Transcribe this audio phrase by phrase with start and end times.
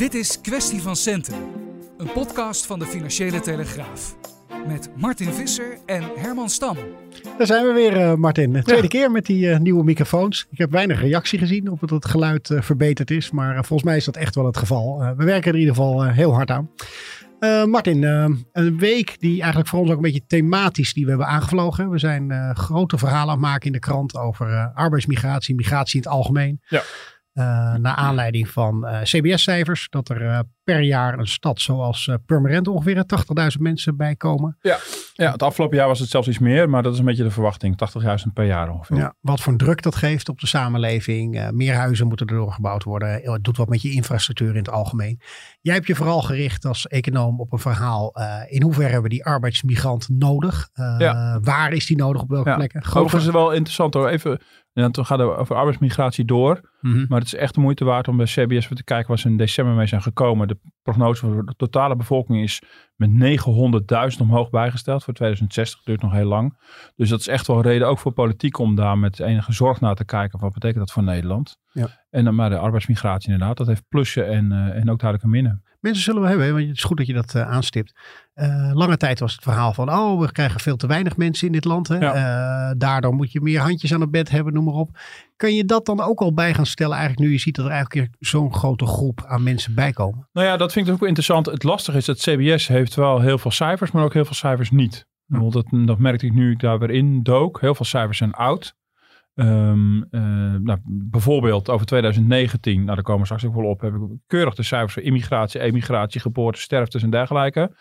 [0.00, 1.34] Dit is Kwestie van Centen,
[1.98, 4.16] een podcast van de Financiële Telegraaf.
[4.66, 6.76] Met Martin Visser en Herman Stam.
[7.38, 8.52] Daar zijn we weer, uh, Martin.
[8.52, 10.46] De tweede keer met die uh, nieuwe microfoons.
[10.50, 13.30] Ik heb weinig reactie gezien op dat het geluid uh, verbeterd is.
[13.30, 14.98] Maar volgens mij is dat echt wel het geval.
[15.16, 16.70] we werken er in ieder geval heel hard aan.
[17.70, 18.02] Martin,
[18.52, 21.90] een week die eigenlijk voor ons ook een beetje thematisch die we hebben aangevlogen.
[21.90, 26.16] We zijn grote verhalen aan het maken in de krant over arbeidsmigratie, migratie in het
[26.16, 26.60] algemeen.
[26.68, 26.82] Ja.
[27.34, 32.68] Uh, naar aanleiding van uh, CBS-cijfers, dat er uh, per jaar een stad zoals Purmerend
[32.68, 33.04] ongeveer
[33.56, 34.56] 80.000 mensen bijkomen.
[34.60, 34.78] Ja.
[35.12, 37.30] ja, het afgelopen jaar was het zelfs iets meer, maar dat is een beetje de
[37.30, 37.78] verwachting.
[38.26, 38.96] 80.000 per jaar ongeveer.
[38.96, 41.50] Ja, wat voor druk dat geeft op de samenleving.
[41.50, 43.20] meer huizen moeten erdoor gebouwd worden.
[43.22, 45.20] Het doet wat met je infrastructuur in het algemeen.
[45.60, 48.16] Jij hebt je vooral gericht als econoom op een verhaal.
[48.48, 50.68] in hoeverre hebben we die arbeidsmigrant nodig?
[50.74, 51.40] Ja.
[51.40, 52.22] Waar is die nodig?
[52.22, 52.82] Op welke plekken?
[52.82, 54.08] Overigens is het wel interessant hoor.
[54.08, 54.40] Even
[54.72, 56.60] en dan gaat het over arbeidsmigratie door.
[56.80, 57.04] Mhm.
[57.08, 59.36] Maar het is echt de moeite waard om bij CBS te kijken waar ze in
[59.36, 60.48] december mee zijn gekomen.
[60.48, 62.62] De prognose voor de totale bevolking is
[62.96, 63.10] met
[64.16, 65.04] 900.000 omhoog bijgesteld.
[65.04, 66.58] Voor 2060 duurt nog heel lang.
[66.96, 69.80] Dus dat is echt wel een reden ook voor politiek om daar met enige zorg
[69.80, 70.38] naar te kijken.
[70.38, 71.56] Wat betekent dat voor Nederland?
[71.72, 71.88] Ja.
[72.10, 73.56] En dan maar de arbeidsmigratie inderdaad.
[73.56, 75.62] Dat heeft plussen en, uh, en ook duidelijke minnen.
[75.80, 77.94] Mensen zullen we hebben, want het is goed dat je dat uh, aanstipt.
[78.34, 81.52] Uh, lange tijd was het verhaal van, oh, we krijgen veel te weinig mensen in
[81.52, 81.88] dit land.
[81.88, 81.96] Hè?
[81.96, 82.74] Ja.
[82.74, 84.98] daardoor moet je meer handjes aan het bed hebben, noem maar op.
[85.36, 87.70] Kun je dat dan ook al bij gaan stellen, eigenlijk nu je ziet dat er
[87.70, 90.28] eigenlijk zo'n grote groep aan mensen bijkomen?
[90.32, 91.46] Nou ja, dat vind ik ook interessant.
[91.46, 94.70] Het lastige is dat CBS heeft wel heel veel cijfers, maar ook heel veel cijfers
[94.70, 95.08] niet.
[95.26, 97.60] Dat, dat merkte ik nu ik daar weer in dook.
[97.60, 98.74] Heel veel cijfers zijn oud.
[99.34, 100.06] Um,
[100.62, 104.54] nou, bijvoorbeeld over 2019, nou daar komen we straks ook wel op, heb ik keurig
[104.54, 107.76] de cijfers voor immigratie, emigratie, geboorte, sterftes en dergelijke.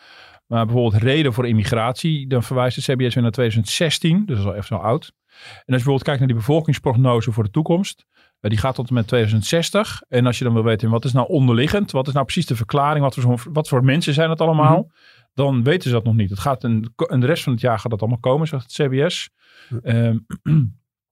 [0.48, 4.52] Maar bijvoorbeeld reden voor immigratie, dan verwijst de CBS weer naar 2016, dus dat is
[4.52, 5.06] al even zo oud.
[5.06, 8.06] En als je bijvoorbeeld kijkt naar die bevolkingsprognose voor de toekomst,
[8.40, 10.02] die gaat tot en met 2060.
[10.08, 11.92] En als je dan wil weten, wat is nou onderliggend?
[11.92, 13.04] Wat is nou precies de verklaring?
[13.04, 14.78] Wat voor, wat voor mensen zijn het allemaal?
[14.78, 14.90] Mhm.
[15.34, 16.30] Dan weten ze dat nog niet.
[16.30, 18.88] Het gaat een, en de rest van het jaar gaat dat allemaal komen, zegt het
[18.88, 19.30] CBS.
[19.84, 20.26] Um,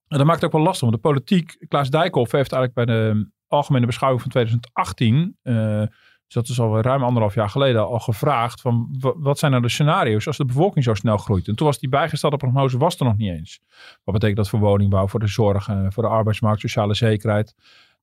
[0.08, 2.96] En dat maakt het ook wel lastig, want de politiek, Klaas Dijkhoff heeft eigenlijk bij
[2.96, 5.88] de algemene beschouwing van 2018, uh, eh,
[6.28, 9.68] dus dat is al ruim anderhalf jaar geleden, al gevraagd van wat zijn nou de
[9.68, 11.48] scenario's als de bevolking zo snel groeit.
[11.48, 13.60] En toen was die bijgestelde prognose was er nog niet eens.
[14.04, 17.54] Wat betekent dat voor woningbouw, voor de zorg, uh, voor de arbeidsmarkt, sociale zekerheid.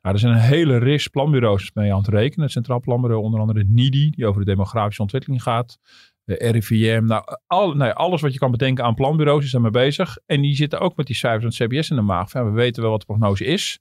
[0.02, 2.44] Nou, er zijn een hele ris planbureaus mee aan het rekenen.
[2.44, 5.80] Het Centraal Planbureau, onder andere NIDI, die over de demografische ontwikkeling gaat
[6.26, 7.04] de RIVM.
[7.06, 10.18] Nou, al, nee, alles wat je kan bedenken aan planbureaus is daarmee bezig.
[10.26, 12.34] En die zitten ook met die cijfers van het CBS in de maag.
[12.34, 13.80] Ja, we weten wel wat de prognose is.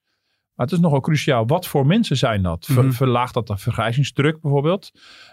[0.54, 1.46] Maar het is nogal cruciaal.
[1.46, 2.64] Wat voor mensen zijn dat?
[2.64, 2.92] Ver, mhm.
[2.92, 4.90] Verlaagt dat de vergrijzingsdruk bijvoorbeeld?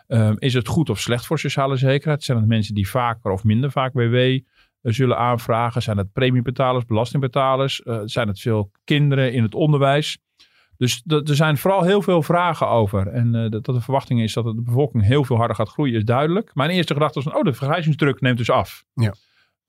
[0.07, 2.23] Um, is het goed of slecht voor sociale zekerheid?
[2.23, 4.39] Zijn het mensen die vaker of minder vaak WW eh,
[4.81, 5.81] zullen aanvragen?
[5.81, 7.81] Zijn het premiebetalers, belastingbetalers?
[7.83, 10.17] Uh, zijn het veel kinderen in het onderwijs?
[10.81, 13.07] Dus er zijn vooral heel veel vragen over.
[13.07, 16.03] En uh, dat, de verwachting is dat de bevolking heel veel harder gaat groeien, is
[16.03, 16.51] duidelijk.
[16.53, 18.83] Mijn eerste gedachte was van, oh, de vergrijzingsdruk neemt dus af.
[18.93, 19.13] Ja.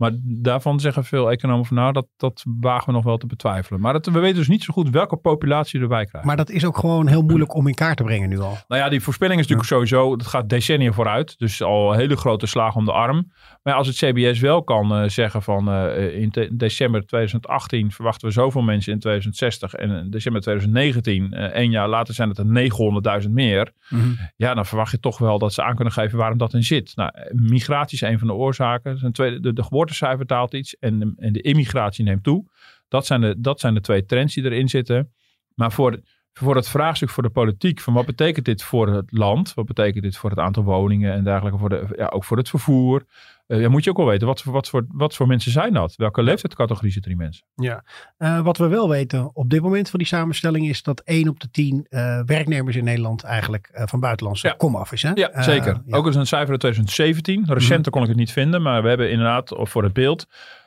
[0.03, 3.81] Maar daarvan zeggen veel economen van nou, dat, dat wagen we nog wel te betwijfelen.
[3.81, 6.27] Maar dat, we weten dus niet zo goed welke populatie erbij krijgt.
[6.27, 8.57] Maar dat is ook gewoon heel moeilijk om in kaart te brengen nu al.
[8.69, 11.39] Nou ja, die voorspelling is natuurlijk sowieso, dat gaat decennia vooruit.
[11.39, 13.33] Dus al hele grote slagen om de arm.
[13.63, 18.35] Maar als het CBS wel kan uh, zeggen van uh, in december 2018 verwachten we
[18.35, 19.75] zoveel mensen in 2060.
[19.75, 23.73] En in december 2019, uh, één jaar later zijn het er 900.000 meer.
[23.89, 24.19] Mm -hmm.
[24.37, 26.93] Ja, dan verwacht je toch wel dat ze aan kunnen geven waarom dat in zit.
[26.95, 28.99] Nou, migratie is een van de oorzaken.
[28.99, 32.45] Zijn tweede, de, de geboorte geboortecijfer daalt iets en de, en de immigratie neemt toe.
[32.89, 35.13] Dat zijn, de, dat zijn de twee trends die erin zitten.
[35.55, 36.01] Maar voor,
[36.33, 39.55] voor het vraagstuk voor de politiek, van wat betekent dit voor het land?
[39.55, 42.49] Wat betekent dit voor het aantal woningen en dergelijke, voor de, ja, ook voor het
[42.49, 43.05] vervoer?
[43.47, 45.95] Uh, ja, moet je ook wel weten, wat, wat, voor, wat voor mensen zijn dat?
[45.97, 47.45] Welke leeftijdscategorie zitten die mensen?
[47.55, 47.85] Ja,
[48.19, 51.41] uh, wat we wel weten op dit moment van die samenstelling is dat 1 op
[51.41, 54.55] de 10 uh, eh, werknemers in Nederland eigenlijk van buitenlandse ja.
[54.55, 55.03] komaf is.
[55.03, 55.11] Hè?
[55.15, 55.83] Ja, zeker.
[55.91, 57.35] Ook is een cijfer uit 2017.
[57.35, 57.93] Recenter mm -hmm.
[57.93, 60.27] kon ik het niet vinden, maar we hebben inderdaad, voor het beeld,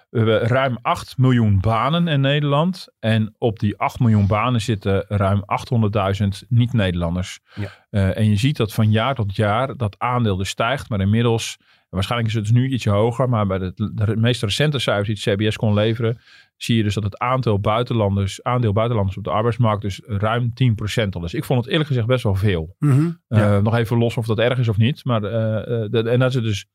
[0.10, 2.88] we hebben ruim 8 miljoen banen in Nederland.
[3.00, 5.44] En op die 8 miljoen banen zitten ruim
[6.22, 7.40] 800.000 niet-Nederlanders.
[7.56, 7.70] Ja.
[7.92, 10.90] Uh, en je ziet dat van jaar tot jaar dat aandeel dus stijgt.
[10.90, 11.58] Maar inmiddels
[11.96, 15.34] Waarschijnlijk is het dus nu ietsje hoger, maar bij de, de meest recente cijfers die
[15.34, 16.20] het CBS kon leveren,
[16.58, 20.54] zie je dus dat het aantal buitenlanders, aandeel buitenlanders op de arbeidsmarkt dus ruim
[21.04, 21.34] 10% al is.
[21.34, 22.76] Ik vond het eerlijk gezegd best wel veel.
[22.80, 25.06] Mhm, uh, nog even los of dat erg is of niet.
[25.06, 25.30] Maar, uh,
[25.90, 26.66] de, en dat, is dus,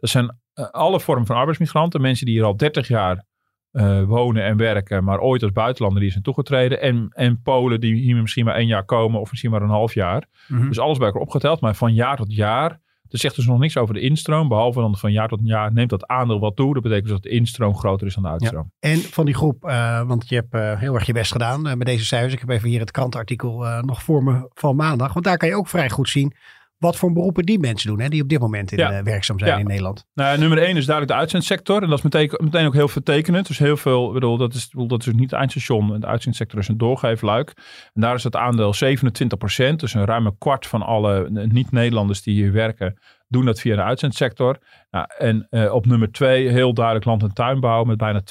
[0.00, 0.38] dat zijn
[0.70, 2.00] alle vormen van arbeidsmigranten.
[2.00, 3.24] Mensen die hier al 30 jaar
[3.72, 6.80] uh, wonen en werken, maar ooit als buitenlander die zijn toegetreden.
[6.80, 9.94] En, en Polen die hier misschien maar één jaar komen of misschien maar een half
[9.94, 10.26] jaar.
[10.48, 10.68] Mhm.
[10.68, 11.60] Dus alles bij elkaar opgeteld.
[11.60, 14.96] Maar van jaar tot jaar Er zegt dus nog niks over de instroom, behalve dan
[14.96, 16.74] van jaar tot jaar neemt dat aandeel wat toe.
[16.74, 18.72] Dat betekent dus dat de instroom groter is dan de uitstroom.
[18.80, 21.84] En van die groep, uh, want je hebt uh, heel erg je best gedaan met
[21.84, 22.32] deze cijfers.
[22.32, 25.12] Ik heb even hier het krantenartikel nog voor me van maandag.
[25.12, 26.34] Want daar kan je ook vrij goed zien
[26.80, 28.98] wat voor beroepen die mensen doen, hè, die op dit moment in, ja.
[28.98, 29.58] uh, werkzaam zijn ja.
[29.58, 30.06] in Nederland.
[30.14, 31.82] Nou, nummer één is duidelijk de uitzendsector.
[31.82, 33.46] En dat is meteen, meteen ook heel vertekenend.
[33.46, 36.00] Dus heel veel, bedoel, dat is, bedoel, dat is niet het eindstation.
[36.00, 37.52] De uitzendsector is een doorgeefluik.
[37.92, 39.80] En daar is het aandeel 27 procent.
[39.80, 42.98] Dus een ruime kwart van alle niet-Nederlanders die hier werken,
[43.28, 44.58] doen dat via de uitzendsector.
[44.90, 48.22] Nou, en uh, op nummer twee heel duidelijk land- en tuinbouw met bijna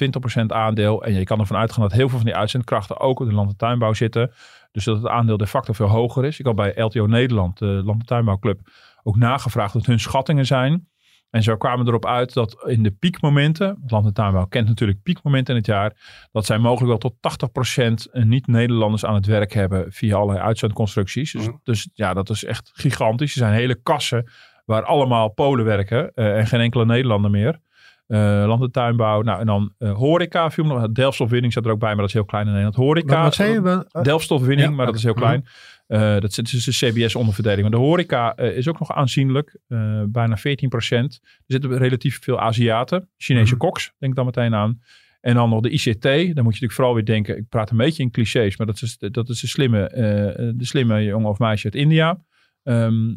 [0.41, 1.03] 20% aandeel.
[1.03, 3.49] En je kan ervan uitgaan dat heel veel van die uitzendkrachten ook in de land-
[3.49, 4.31] en tuinbouw zitten.
[4.71, 6.39] Dus dat het aandeel de facto veel hoger is.
[6.39, 8.59] Ik had bij LTO Nederland, de Land- en Tuinbouwclub,
[9.03, 10.87] ook nagevraagd wat hun schattingen zijn.
[11.29, 15.53] En zo kwamen erop uit dat in de piekmomenten, Land- en Tuinbouw kent natuurlijk piekmomenten
[15.53, 15.93] in het jaar,
[16.31, 21.31] dat zij mogelijk wel tot 80% niet-Nederlanders aan het werk hebben via allerlei uitzendconstructies.
[21.31, 21.55] Dus, Mhm.
[21.63, 23.31] dus ja, dat is echt gigantisch.
[23.31, 24.31] Er zijn hele kassen
[24.65, 27.59] waar allemaal Polen werken uh, en geen enkele Nederlander meer.
[28.09, 29.21] Uh, land- en tuinbouw.
[29.21, 30.51] Nou, en dan uh, horeca.
[30.51, 30.91] Viel nog.
[30.91, 32.75] Delftstofwinning zat er ook bij, maar dat is heel klein in Nederland.
[32.77, 33.23] Horeca.
[33.23, 33.85] Wat, zei je?
[34.01, 35.21] Delftstofwinning, Ja, maar dat is heel oké.
[35.21, 35.45] klein.
[35.87, 37.61] Uh, dat is de CBS-onderverdeling.
[37.61, 39.57] Maar de horeca is ook nog aanzienlijk.
[40.07, 41.19] Bijna 14 procent.
[41.23, 43.09] Er zitten relatief veel Aziaten.
[43.17, 43.57] Chinese Mhm.
[43.65, 44.81] koks, denk dan meteen aan.
[45.21, 46.01] En dan nog de ICT.
[46.01, 47.37] Dan moet je natuurlijk vooral weer denken.
[47.37, 48.57] Ik praat een beetje in clichés.
[48.57, 49.89] Maar dat is, dat is de, slimme,
[50.55, 52.21] de slimme jongen of meisje uit India.
[52.63, 53.13] Um,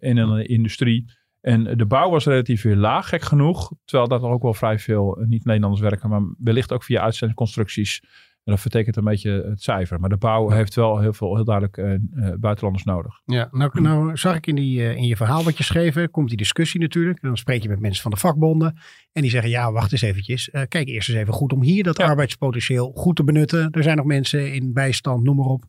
[0.00, 1.04] in een industrie.
[1.42, 3.72] En de bouw was relatief weer laag, gek genoeg.
[3.84, 6.08] Terwijl daar ook wel vrij veel niet-Nederlanders werken.
[6.08, 8.02] Maar wellicht ook via uitzendconstructies.
[8.44, 10.00] En dat vertekent een beetje het cijfer.
[10.00, 13.20] Maar de bouw heeft wel heel veel, heel duidelijk uh, uh, buitenlanders nodig.
[13.24, 16.28] Ja, nou, nou zag ik in, die, uh, in je verhaal wat je schreef, komt
[16.28, 17.18] die discussie natuurlijk.
[17.22, 18.76] En dan spreek je met mensen van de vakbonden.
[19.12, 20.50] En die zeggen, ja, wacht eens eventjes.
[20.68, 22.06] Kijk eerst eens even goed om hier dat ja.
[22.06, 23.70] arbeidspotentieel goed te benutten.
[23.70, 25.64] Er zijn nog mensen in bijstand, noem maar op.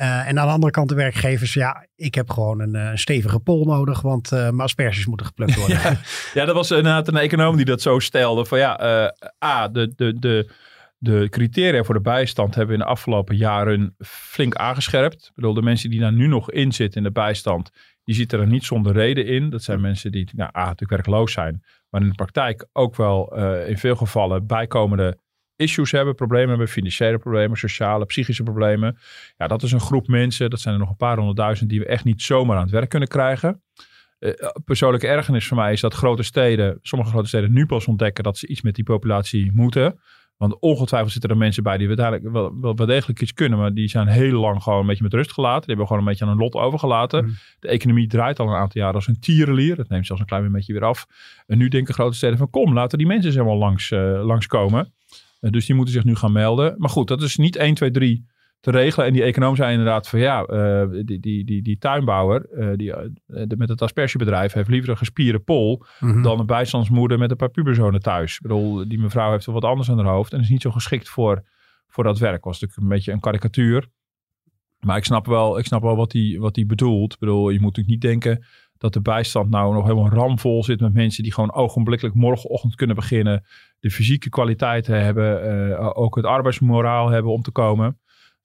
[0.00, 3.40] Uh, en aan de andere kant de werkgevers, ja, ik heb gewoon een, een stevige
[3.40, 5.80] pol nodig, want uh, mijn asperges moeten geplukt worden.
[5.82, 6.00] ja,
[6.34, 8.44] ja, dat was inderdaad een econoom die dat zo stelde.
[8.44, 9.08] Van ja, uh,
[9.44, 10.50] A, de, de, de,
[10.98, 15.26] de criteria voor de bijstand hebben in de afgelopen jaren flink aangescherpt.
[15.26, 17.70] Ik bedoel, de mensen die daar nu nog in zitten in de bijstand,
[18.04, 19.50] die zitten er niet zonder reden in.
[19.50, 23.36] Dat zijn mensen die nou, A, natuurlijk werkloos zijn, maar in de praktijk ook wel
[23.66, 25.18] in veel gevallen bijkomende
[25.60, 28.98] issues hebben, problemen hebben, financiële problemen, sociale, psychische problemen.
[29.36, 31.86] Ja, dat is een groep mensen, dat zijn er nog een paar honderdduizend, die we
[31.86, 33.62] echt niet zomaar aan het werk kunnen krijgen.
[34.18, 34.32] Uh,
[34.64, 38.38] persoonlijke ergernis voor mij is dat grote steden, sommige grote steden nu pas ontdekken dat
[38.38, 40.00] ze iets met die populatie moeten.
[40.36, 43.74] Want ongetwijfeld zitten er mensen bij die uiteindelijk wel, wel, wel degelijk iets kunnen, maar
[43.74, 45.60] die zijn heel lang gewoon een beetje met rust gelaten.
[45.60, 47.24] Die hebben gewoon een beetje aan hun lot overgelaten.
[47.24, 47.34] Mm.
[47.58, 49.76] De economie draait al een aantal jaren als een tierenlier.
[49.76, 51.06] Dat neemt zelfs een klein beetje weer af.
[51.46, 54.92] En nu denken grote steden van kom, laten die mensen eens helemaal langs, uh, langskomen.
[55.40, 56.74] Uh, dus die moeten zich nu gaan melden.
[56.78, 58.26] Maar goed, dat is niet 1, 2, 3
[58.60, 59.06] te regelen.
[59.06, 62.92] En die econoom zei inderdaad van ja, uh, die, die, die, die tuinbouwer uh, die,
[63.26, 66.22] de, met het aspergebedrijf heeft liever een gespierde pol mm -hmm.
[66.22, 68.34] dan een bijstandsmoeder met een paar puberzonen thuis.
[68.34, 70.70] Ik bedoel, die mevrouw heeft wel wat anders aan haar hoofd en is niet zo
[70.70, 71.44] geschikt voor,
[71.88, 72.44] voor dat werk.
[72.44, 73.88] Was natuurlijk een beetje een karikatuur.
[74.80, 77.12] Maar ik snap wel, ik snap wel wat hij wat die bedoelt.
[77.12, 78.44] Ik bedoel, je moet natuurlijk niet denken
[78.80, 82.96] dat de bijstand nou nog helemaal ramvol zit met mensen die gewoon ogenblikkelijk morgenochtend kunnen
[82.96, 83.44] beginnen.
[83.80, 87.98] De fysieke kwaliteiten hebben, uh, ook het arbeidsmoraal hebben om te komen.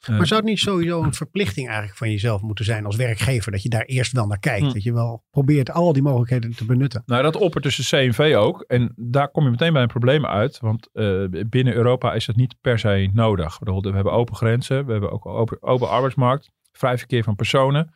[0.07, 3.51] Maar zou het niet sowieso een verplichting eigenlijk van jezelf moeten zijn als werkgever?
[3.51, 4.65] Dat je daar eerst wel naar kijkt.
[4.65, 4.73] Hm.
[4.73, 7.03] Dat je wel probeert al die mogelijkheden te benutten.
[7.05, 8.61] Nou, dat oppert tussen CNV ook.
[8.61, 10.59] En daar kom je meteen bij een probleem uit.
[10.59, 13.59] Want uh, binnen Europa is dat niet per se nodig.
[13.59, 14.85] We hebben open grenzen.
[14.85, 16.51] We hebben ook open, open arbeidsmarkt.
[16.71, 17.93] Vrij verkeer van personen.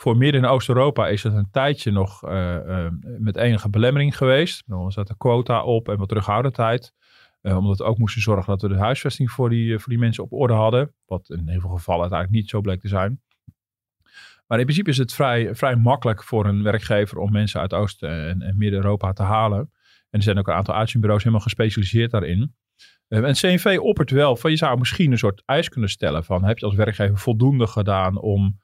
[0.00, 2.86] Voor Midden- en Oost-Europa is het een tijdje nog uh, uh,
[3.18, 4.62] met enige belemmering geweest.
[4.68, 6.94] Er zat een quota op en wat terughoudendheid.
[7.42, 10.24] Uh, omdat we ook moesten zorgen dat we de huisvesting voor die, voor die mensen
[10.24, 10.94] op orde hadden.
[11.06, 13.20] Wat in heel veel gevallen uiteindelijk niet zo bleek te zijn.
[14.46, 18.02] Maar in principe is het vrij, vrij makkelijk voor een werkgever om mensen uit Oost-
[18.02, 19.58] en, en Midden-Europa te halen.
[20.10, 22.54] En er zijn ook een aantal uitzendbureaus helemaal gespecialiseerd daarin.
[23.08, 26.58] En CNV oppert wel van je zou misschien een soort eis kunnen stellen van heb
[26.58, 28.60] je als werkgever voldoende gedaan om,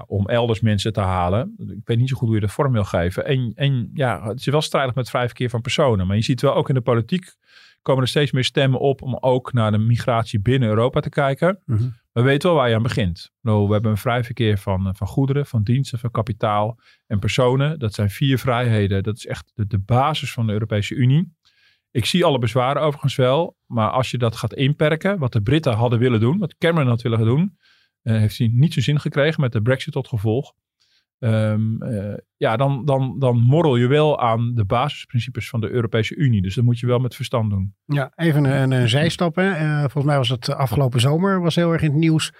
[0.00, 1.54] om elders mensen te halen.
[1.58, 3.26] Ik weet niet zo goed hoe je de vorm wil geven.
[3.26, 6.06] En, en ja, het is wel strijdig met vrij verkeer van personen.
[6.06, 7.34] Maar je ziet wel ook in de politiek
[7.82, 11.62] komen er steeds meer stemmen op om ook naar de migratie binnen Europa te kijken.
[11.66, 11.88] Mhm.
[12.12, 13.30] We weten wel waar je aan begint.
[13.40, 17.78] Nou, we hebben een vrij verkeer van, van goederen, van diensten, van kapitaal en personen.
[17.78, 19.02] Dat zijn vier vrijheden.
[19.02, 21.32] Dat is echt de, de basis van de Europese Unie.
[21.90, 23.56] Ik zie alle bezwaren overigens wel.
[23.66, 27.02] Maar als je dat gaat inperken, wat de Britten hadden willen doen, wat Cameron had
[27.02, 27.56] willen doen,
[28.02, 30.52] heeft hij niet zijn zin gekregen met de brexit tot gevolg.
[31.18, 36.14] Um, uh, ja, dan, dan, dan morrel je wel aan de basisprincipes van de Europese
[36.14, 36.42] Unie.
[36.42, 37.74] Dus dat moet je wel met verstand doen.
[37.84, 39.36] Ja, even een, een zijstap.
[39.36, 39.50] Hè.
[39.50, 42.32] Uh, volgens mij was het afgelopen zomer was heel erg in het nieuws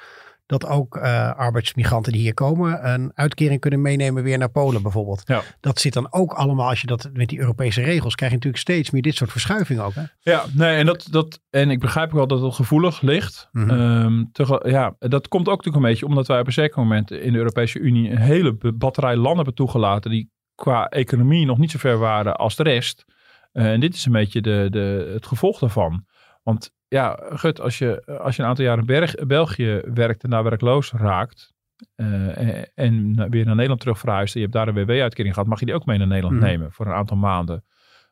[0.52, 5.22] dat ook uh, arbeidsmigranten die hier komen een uitkering kunnen meenemen weer naar Polen bijvoorbeeld.
[5.24, 5.42] Ja.
[5.60, 8.62] Dat zit dan ook allemaal, als je dat met die Europese regels, krijg je natuurlijk
[8.62, 9.94] steeds meer dit soort verschuivingen ook.
[9.94, 10.02] Hè?
[10.20, 13.48] Ja, nee, en, dat, dat, en ik begrijp wel dat het gevoelig ligt.
[13.52, 13.70] Mhm.
[13.70, 17.32] Ehm, ja, dat komt ook natuurlijk een beetje omdat wij op een zeker moment in
[17.32, 21.78] de Europese Unie een hele batterij landen hebben toegelaten die qua economie nog niet zo
[21.78, 23.04] ver waren als de rest.
[23.52, 26.04] Eh, en dit is een beetje de, de, het gevolg daarvan.
[26.42, 30.42] Want ja, Gut, als je, als je een aantal jaar in België werkt en daar
[30.44, 31.52] werkloos raakt.
[31.94, 34.34] eh, en, en weer naar Nederland terug verhuist.
[34.34, 35.48] En je hebt daar een WW-uitkering gehad.
[35.48, 36.44] Mag je die ook mee naar Nederland Mhm.
[36.44, 37.64] nemen voor een aantal maanden.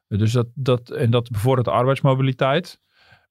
[0.09, 2.81] Dus dat, dat, en dat bevordert de arbeidsmobiliteit.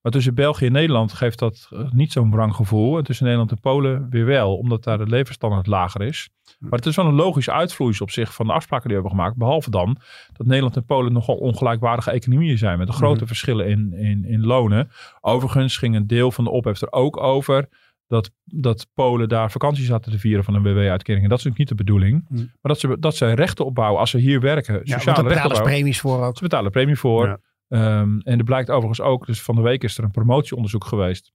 [0.01, 2.97] Maar tussen België en Nederland geeft dat eh, niet zo'n wrang gevoel.
[2.97, 6.29] En tussen Nederland en Polen weer wel, omdat daar de levensstandaard lager is.
[6.59, 9.19] Maar het is wel een logisch uitvloeisel op zich van de afspraken die we hebben
[9.19, 9.37] gemaakt.
[9.39, 9.97] Behalve dan
[10.33, 12.77] dat Nederland en Polen nogal ongelijkwaardige economieën zijn.
[12.77, 13.25] Met grote Mhm.
[13.27, 14.89] verschillen in, in, in lonen.
[15.21, 17.69] Overigens ging een deel van de ophef er ook over
[18.07, 21.23] dat, dat Polen daar vakantie zaten te vieren van een WW-uitkering.
[21.23, 22.25] En dat is natuurlijk niet de bedoeling.
[22.29, 22.39] Mhm.
[22.39, 24.73] Maar dat ze, dat ze rechten opbouwen als ze hier werken.
[24.73, 26.37] Ja, Sociale er rechten betalen ze premies voor ook.
[26.37, 27.25] Ze betalen premie voor.
[27.25, 27.39] Ja.
[27.69, 31.31] Ehm, en er blijkt overigens ook, dus van de week is er een promotieonderzoek geweest.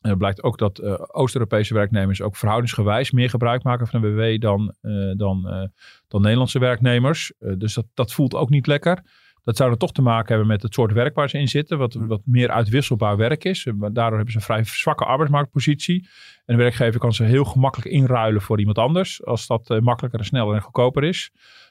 [0.00, 4.14] En er blijkt ook dat eh, Oost-Europese werknemers ook verhoudingsgewijs meer gebruik maken van een
[4.14, 5.64] WW dan, eh, dan, eh,
[6.08, 7.32] dan Nederlandse werknemers.
[7.38, 9.02] Dus dat, dat voelt ook niet lekker.
[9.44, 11.78] Dat zou er toch te maken hebben met het soort werk waar ze in zitten,
[11.78, 12.06] wat, Hm.
[12.06, 13.64] wat meer uitwisselbaar werk is.
[13.64, 16.08] Maar Daardoor hebben ze een vrij zwakke arbeidsmarktpositie.
[16.44, 20.26] En de werkgever kan ze heel gemakkelijk inruilen voor iemand anders, als dat makkelijker en
[20.26, 21.30] sneller en goedkoper is.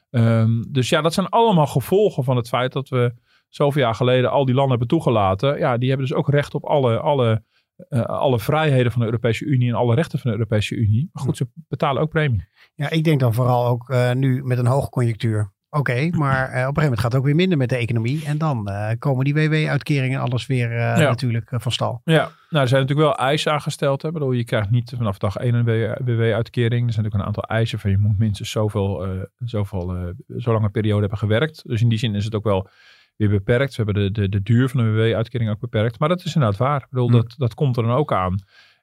[0.09, 3.13] Ehm, dus ja, dat zijn allemaal gevolgen van het feit dat we
[3.49, 5.57] zoveel jaar geleden al die landen hebben toegelaten.
[5.57, 7.43] Ja, die hebben dus ook recht op alle, alle,
[7.89, 11.09] eh, alle vrijheden van de Europese Unie en alle rechten van de Europese Unie.
[11.13, 12.47] Maar goed, ze betalen ook premie.
[12.75, 15.55] Ja, ik denk dan vooral ook eh, nu met een hoge conjunctuur.
[15.69, 18.25] Oké, maar eh, op een gegeven moment gaat het ook weer minder met de economie.
[18.25, 20.97] En dan komen die WW-uitkeringen alles weer Ja.
[20.97, 22.01] natuurlijk van stal.
[22.03, 24.01] Ja, nou, er zijn natuurlijk wel eisen aangesteld.
[24.01, 24.07] Hè.
[24.07, 25.65] Ik bedoel, je krijgt niet vanaf dag 1 een
[26.05, 26.87] WW-uitkering.
[26.87, 30.99] Er zijn natuurlijk een aantal eisen van je moet minstens zoveel, zoveel zo lange periode
[30.99, 31.67] hebben gewerkt.
[31.67, 32.67] Dus in die zin is het ook wel
[33.17, 33.75] weer beperkt.
[33.75, 35.99] We hebben de, de, de duur van de WW-uitkering ook beperkt.
[35.99, 36.81] Maar dat is inderdaad waar.
[36.81, 37.13] Ik bedoel, Hm.
[37.13, 38.35] dat, dat komt er dan ook aan.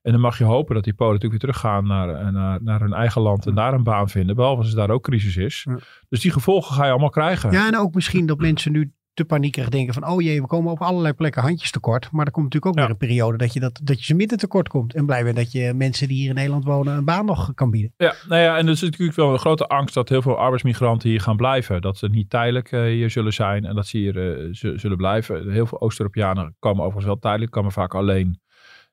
[0.03, 2.81] En dan mag je hopen dat die Polen natuurlijk weer teruggaan naar, eh, naar, naar
[2.81, 4.37] hun eigen land en daar een baan vinden.
[4.37, 5.67] Behalve als er daar ook crisis is.
[5.69, 5.79] Ja.
[6.09, 7.51] Dus die gevolgen ga je allemaal krijgen.
[7.53, 10.09] Ja, en ook misschien dat mensen nu te paniekerig denken van...
[10.09, 12.09] oh jee, we komen op allerlei plekken handjes tekort.
[12.13, 12.83] Maar er komt natuurlijk ook Ja.
[12.87, 14.95] weer een periode dat je, dat, dat je ze midden tekort komt.
[14.95, 17.71] En blij bent dat je mensen die hier in Nederland wonen een baan nog kan
[17.71, 17.93] bieden.
[17.97, 21.09] Ja, nou ja, en er is natuurlijk wel een grote angst dat heel veel arbeidsmigranten
[21.09, 21.81] hier gaan blijven.
[21.83, 25.51] Dat ze niet tijdelijk eh, hier zullen zijn en dat ze hier z- zullen blijven.
[25.51, 28.41] Heel veel Oost-Europeanen komen overigens wel tijdelijk, komen vaak alleen.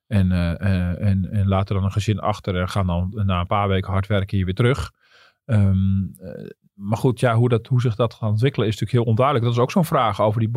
[0.07, 3.67] En, eh, en, en laten dan een gezin achter en gaan dan na een paar
[3.67, 4.91] weken hard werken hier weer terug.
[5.45, 5.67] Ehm,
[6.17, 9.45] eh, maar goed, ja, hoe, dat, hoe zich dat gaat ontwikkelen is natuurlijk heel onduidelijk.
[9.45, 10.51] Dat is ook zo'n vraag over die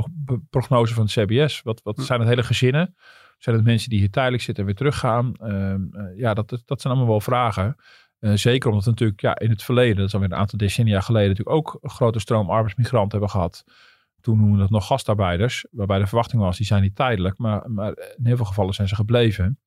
[0.51, 1.63] prognose van het CBS.
[1.63, 2.95] Wat, wat zijn het hele gezinnen?
[3.39, 5.35] Zijn het mensen die hier tijdelijk zitten en weer teruggaan?
[5.35, 7.77] Ehm, eh, ja, dat, dat zijn allemaal wel vragen.
[8.19, 11.01] Eh, zeker omdat we natuurlijk ja, in het verleden, dat is alweer een aantal decennia
[11.01, 13.65] geleden, natuurlijk ook een grote stroom arbeidsmigranten hebben gehad.
[14.21, 17.71] Toen noemen we dat nog gastarbeiders, waarbij de verwachting was, die zijn niet tijdelijk, maar,
[17.71, 19.59] maar in heel veel gevallen zijn ze gebleven.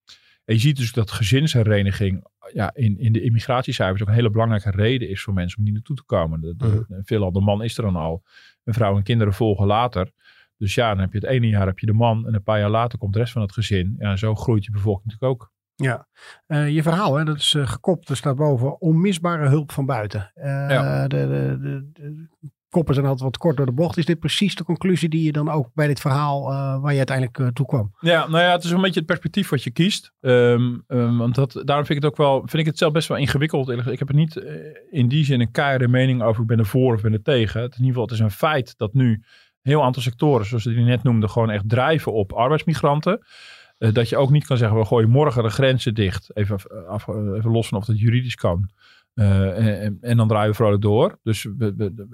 [0.46, 2.26] En je ziet dus dat gezinshereniging
[2.58, 5.74] ja, in, in de immigratiecijfers ook een hele belangrijke reden is voor mensen om hier
[5.74, 6.42] naartoe te komen.
[6.42, 8.24] De, de, Veelal de man is er dan al.
[8.64, 10.12] En vrouw en kinderen volgen later.
[10.58, 12.60] Dus ja, dan heb je het ene jaar heb je de man en een paar
[12.60, 13.96] jaar later komt de rest van het gezin.
[14.00, 15.52] Ja, en zo groeit je bevolking natuurlijk ook.
[15.76, 16.08] Ja,
[16.48, 18.10] Eh, je verhaal, hè, dat is eh, gekopt.
[18.10, 20.32] Er staat boven onmisbare hulp van buiten.
[20.34, 21.08] Eh, Ja.
[21.08, 22.20] de, de, de
[22.78, 23.98] koppen zijn altijd wat kort door de bocht.
[23.98, 26.98] Is dit precies de conclusie die je dan ook bij dit verhaal eh, waar je
[26.98, 27.96] uiteindelijk eh, toe kwam?
[28.00, 30.14] Ja, nou ja, het is een beetje het perspectief wat je kiest.
[30.22, 33.08] Ehm, ehm, want dat, daarom vind ik het ook wel, vind ik het zelf best
[33.08, 33.70] wel ingewikkeld.
[33.70, 34.54] Ik heb er niet eh,
[34.90, 36.42] in die zin een keiharde mening over.
[36.42, 37.62] Ik ben er voor of ben er tegen.
[37.62, 39.24] Het, in ieder geval, het is een feit dat nu een
[39.72, 43.26] heel aantal sectoren, zoals die net noemde, gewoon echt drijven op arbeidsmigranten.
[43.78, 46.36] Dat je ook niet kan zeggen, we gooien morgen de grenzen dicht.
[46.36, 48.70] Even, af, even los van of dat juridisch kan.
[49.18, 51.20] Eh, en, dan draaien we vrolijk door.
[51.24, 51.48] Dus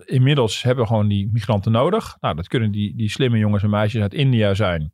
[0.05, 2.17] inmiddels hebben we gewoon die migranten nodig.
[2.19, 4.93] Nou, dat kunnen die, die slimme jongens en meisjes uit India zijn.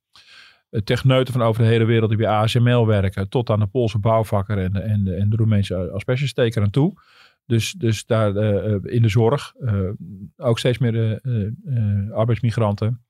[0.69, 3.29] Eh, Techneuten van over de hele wereld die bij ASML werken.
[3.29, 6.93] Tot aan de Poolse bouwvakker en de, en de, en de Roemeense asbestjesteker aan toe.
[7.45, 9.53] Dus, dus daar eh, in de zorg
[10.37, 11.21] ook steeds meer
[12.11, 13.01] arbeidsmigranten.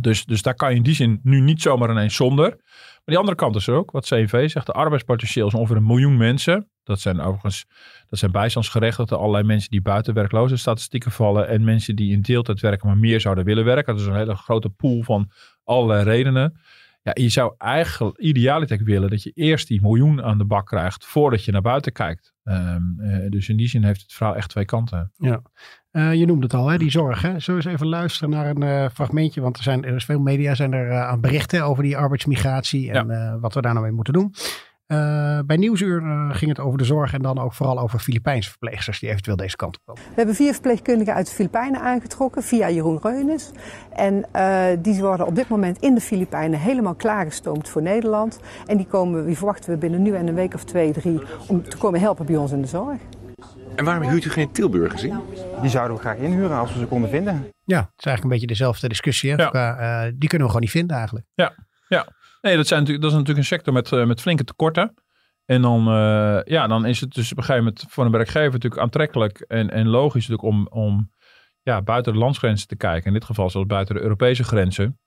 [0.00, 2.48] Dus, dus daar kan je in die zin nu niet zomaar ineens zonder.
[2.48, 4.66] Maar die andere kant is er ook, wat CNV zegt.
[4.66, 6.70] De arbeidspotentieel is ongeveer een miljoen mensen.
[6.84, 7.66] Dat zijn overigens
[8.08, 11.48] dat zijn bijstandsgerechtigden, allerlei mensen die buiten werkloze statistieken vallen.
[11.48, 13.92] En mensen die in deeltijd werken, maar meer zouden willen werken.
[13.92, 15.30] Dat is een hele grote pool van
[15.64, 16.60] allerlei redenen.
[17.08, 21.06] Ja, je zou eigenlijk idealiter willen dat je eerst die miljoen aan de bak krijgt
[21.06, 22.34] voordat je naar buiten kijkt.
[22.44, 25.12] Ehm, eh, dus in die zin heeft het verhaal echt twee kanten.
[25.90, 27.22] Eh, je noemde het al, hè, die zorg.
[27.22, 27.38] Hè?
[27.38, 29.40] Zullen we eens even luisteren naar een eh, fragmentje?
[29.40, 33.40] Want er, zijn, er is veel media zijn er aan berichten over die arbeidsmigratie en
[33.40, 34.34] wat we daar nou mee moeten doen.
[34.92, 38.50] Uh, bij Nieuwsuur uh, ging het over de zorg en dan ook vooral over Filipijnse
[38.50, 40.02] verpleegsters die eventueel deze kant op komen.
[40.02, 43.50] We hebben vier verpleegkundigen uit de Filipijnen aangetrokken via Jeroen Reunis.
[43.92, 48.40] En uh, die worden op dit moment in de Filipijnen helemaal klaargestoomd voor Nederland.
[48.66, 51.62] En die, komen, die verwachten we binnen nu en een week of twee, drie om
[51.62, 52.98] te komen helpen bij ons in de zorg.
[53.76, 55.20] En waarom huurt u geen Tilburgers in?
[55.60, 57.34] Die zouden we graag inhuren als we ze konden vinden.
[57.64, 59.34] Ja, het is eigenlijk een beetje dezelfde discussie.
[59.34, 59.42] Hè?
[59.42, 60.10] Ja.
[60.14, 61.26] die kunnen we gewoon niet vinden eigenlijk.
[61.34, 61.54] Ja,
[61.88, 62.06] ja.
[62.40, 64.94] Nee, dat, zijn natuurlijk, dat is natuurlijk een sector met, uh, met flinke tekorten.
[65.44, 68.52] En dan, uh, ja, dan is het dus op een gegeven moment voor een werkgever
[68.52, 71.10] natuurlijk aantrekkelijk en, en logisch natuurlijk om, om
[71.62, 73.06] ja, buiten de landsgrenzen te kijken.
[73.06, 74.98] In dit geval zelfs buiten de Europese grenzen.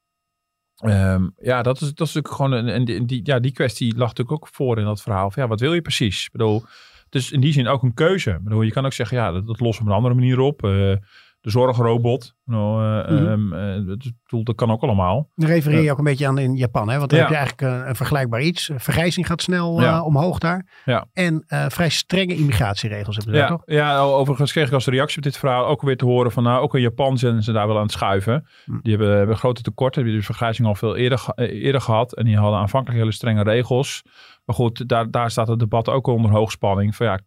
[0.86, 4.32] Um, ja, dat is, dat is natuurlijk gewoon en die, ja, die kwestie lag natuurlijk
[4.32, 5.32] ook voor in dat verhaal.
[5.32, 6.26] Van, ja, wat wil je precies?
[6.26, 6.62] Ik bedoel,
[7.06, 8.40] het is in die zin ook een keuze.
[8.42, 10.66] Bedoel, je kan ook zeggen, ja, dat, dat op een andere manier op.
[10.66, 10.96] Uh,
[11.42, 12.36] de zorgrobot.
[12.46, 14.44] Nou, uh, mm -hmm.
[14.44, 15.30] dat kan ook allemaal.
[15.36, 16.90] Dan refereer je ook een beetje aan in Japan.
[16.90, 16.98] Hè?
[16.98, 17.26] Want dan ja.
[17.26, 18.72] heb je eigenlijk een, een, vergelijkbaar iets.
[18.76, 19.98] Vergrijzing gaat snel ja.
[19.98, 20.82] uh, omhoog daar.
[20.86, 21.06] Ja.
[21.14, 23.48] En vrij strenge immigratieregels hebben ze ja.
[23.48, 23.62] toch?
[23.66, 26.44] Ja, overigens kreeg ik als reactie op dit verhaal ook weer te horen van...
[26.44, 28.48] nou, ook in Japan zijn ze daar wel aan het schuiven.
[28.66, 28.80] Mm.
[28.82, 30.04] Die hebben, hebben, grote tekorten.
[30.04, 32.14] Die hebben de vergrijzing al veel eerder, eerder gehad.
[32.14, 34.02] En die hadden aanvankelijk hele strenge regels.
[34.46, 36.96] Maar goed, daar, daar staat het debat ook onder hoogspanning.
[36.96, 37.20] Van ja,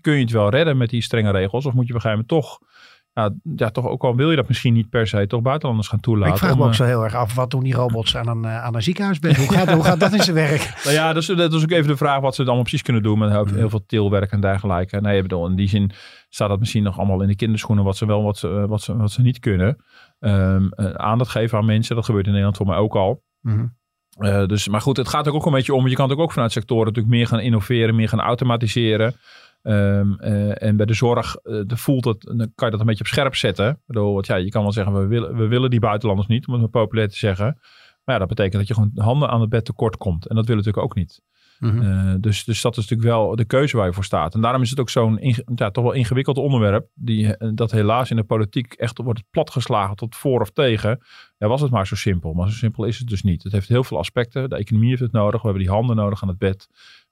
[0.00, 1.66] kun je het wel redden met die strenge regels?
[1.66, 2.68] Of moet je op een gegeven moment toch
[3.12, 6.00] ja, ja, toch ook al wil je dat misschien niet per se, toch buitenlanders gaan
[6.00, 6.34] toelaten.
[6.34, 8.74] Ik vraag me ook zo heel erg af, wat doen die robots aan een, aan
[8.74, 9.36] een ziekenhuisbed?
[9.36, 10.72] Hoe gaat, hoe gaat dat in zijn werk?
[10.84, 13.18] nou ja, dat is ook even de vraag wat ze dan allemaal precies kunnen doen
[13.18, 15.00] met heel, heel veel tilwerk en dergelijke.
[15.00, 15.90] Nee, ik bedoel, in die zin
[16.28, 18.96] staat dat misschien nog allemaal in de kinderschoenen wat ze wel, wat ze, wat ze,
[18.96, 19.84] wat ze niet kunnen.
[20.18, 23.22] Um, aandacht geven aan mensen, dat gebeurt in Nederland voor mij ook al.
[23.40, 23.78] Mm -hmm.
[24.18, 25.88] Uh, dus, maar goed, het gaat er ook een beetje om.
[25.88, 29.14] Je kan het ook vanuit sectoren natuurlijk meer gaan innoveren, meer gaan automatiseren.
[29.62, 32.86] Um, uh, en bij de zorg uh, de voelt het, dan kan je dat een
[32.86, 33.68] beetje op scherp zetten.
[33.68, 36.46] Ik bedoel, want ja, je kan wel zeggen, we willen, we willen die buitenlanders niet,
[36.46, 37.58] om het maar populair te zeggen.
[38.04, 40.26] Maar ja, dat betekent dat je gewoon handen aan het bed tekort komt.
[40.26, 41.22] En dat willen natuurlijk ook niet.
[41.58, 42.20] Mm -hmm.
[42.20, 44.34] dus, dus dat is natuurlijk wel de keuze waar je voor staat.
[44.34, 46.88] En daarom is het ook zo'n ja, toch wel ingewikkeld onderwerp.
[46.94, 51.00] Die, dat helaas in de politiek echt wordt platgeslagen tot voor of tegen.
[51.38, 52.32] Ja, was het maar zo simpel.
[52.32, 53.42] Maar zo simpel is het dus niet.
[53.42, 54.48] Het heeft heel veel aspecten.
[54.48, 55.40] De economie heeft het nodig.
[55.40, 56.68] We hebben die handen nodig aan het bed.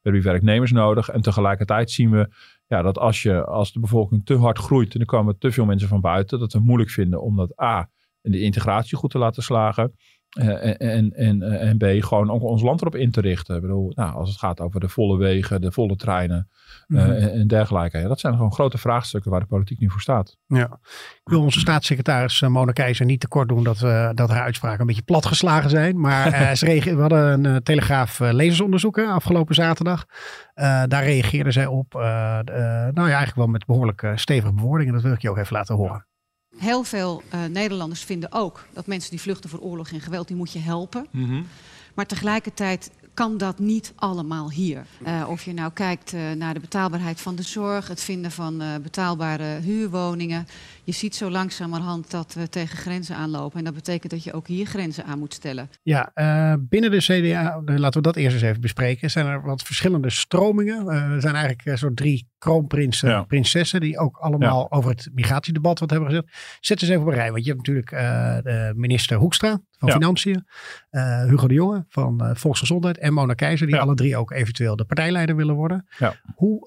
[0.08, 1.08] Hebben die werknemers nodig.
[1.08, 2.28] En tegelijkertijd zien we
[2.66, 5.64] ja, dat als, je, als de bevolking te hard groeit en er komen te veel
[5.64, 9.18] mensen van buiten, dat we het moeilijk vinden om dat A, de integratie goed te
[9.18, 9.94] laten slagen.
[10.36, 13.56] Uh, en, en, en B, gewoon ook ons land erop in te richten.
[13.56, 16.48] Ik bedoel, nou, als het gaat over de volle wegen, de volle treinen
[16.86, 17.10] mm -hmm.
[17.10, 17.98] uh, en, en, dergelijke.
[17.98, 20.36] Ja, dat zijn gewoon grote vraagstukken waar de politiek nu voor staat.
[20.46, 20.78] Ja.
[21.24, 23.78] Ik wil onze staatssecretaris uh, Mona Keizer niet tekort doen dat,
[24.16, 26.00] dat haar uitspraken een beetje platgeslagen zijn.
[26.00, 30.04] Maar ze we hadden een Telegraaf lezersonderzoek afgelopen zaterdag.
[30.54, 34.92] daar reageerde zij op, nou ja, eigenlijk wel met behoorlijk stevige bewoordingen.
[34.92, 36.06] Dat wil ik je ook even laten horen.
[36.58, 40.36] Heel veel uh, Nederlanders vinden ook dat mensen die vluchten voor oorlog en geweld, die
[40.36, 41.06] moet je helpen.
[41.10, 41.46] Mm -hmm.
[41.94, 44.86] Maar tegelijkertijd kan dat niet allemaal hier.
[45.06, 48.62] Uh, of je nou kijkt uh, naar de betaalbaarheid van de zorg, het vinden van
[48.82, 50.46] betaalbare huurwoningen.
[50.88, 53.58] Je ziet zo langzamerhand dat we tegen grenzen aanlopen.
[53.58, 55.70] En dat betekent dat je ook hier grenzen aan moet stellen.
[55.82, 56.12] Ja,
[56.60, 59.10] binnen de CDA, laten we dat eerst eens even bespreken.
[59.10, 60.86] Zijn er wat verschillende stromingen.
[60.86, 63.22] er zijn eigenlijk zo drie kroonprinsen, ja.
[63.22, 64.76] prinsessen, die ook allemaal ja.
[64.76, 66.26] over het migratiedebat wat hebben gezegd.
[66.60, 69.88] Zet eens even op een rij, want je hebt natuurlijk uh, de minister Hoekstra van
[69.88, 69.94] ja.
[69.94, 70.46] Financiën,
[70.90, 74.76] uh, Hugo de Jonge van uh, Volksgezondheid en Mona Keizer, die alle drie ook eventueel
[74.76, 75.86] de partijleider willen worden.
[76.34, 76.66] Hoe,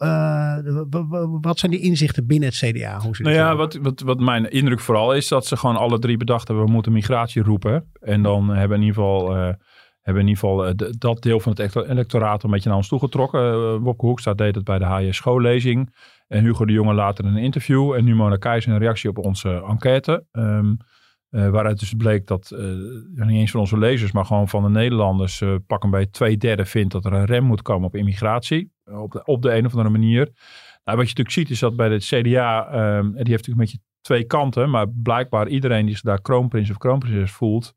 [1.42, 3.00] wat zijn die inzichten binnen het CDA?
[3.00, 6.18] Hoe nou ja, wat, wat, wat mijn indruk vooral is, dat ze gewoon alle drie
[6.18, 7.92] bedacht hebben, we moeten migratie roepen.
[8.00, 9.56] En dan hebben in ieder geval
[10.02, 13.42] hebben in ieder geval uh, dat deel van het electoraat een beetje naar ons toegetrokken.
[13.42, 15.96] Uh, Wopke Hoekstra deed het bij de HS schoollezing.
[16.28, 17.94] En Hugo de Jonge later in een interview.
[17.94, 20.26] En nu Mona Keizer een reactie op onze enquête.
[20.32, 22.56] Uh, waaruit dus bleek dat
[23.14, 26.66] niet eens van onze lezers, maar gewoon van de Nederlanders pak een bij twee derde
[26.66, 28.72] vindt dat er een rem moet komen op immigratie.
[28.86, 30.30] op, de, op de een of andere manier.
[30.84, 33.56] Nou, wat je natuurlijk ziet is dat bij de CDA, um, die heeft natuurlijk een
[33.56, 34.70] beetje twee kanten.
[34.70, 37.74] Maar blijkbaar iedereen die zich daar kroonprins of kroonprinses voelt,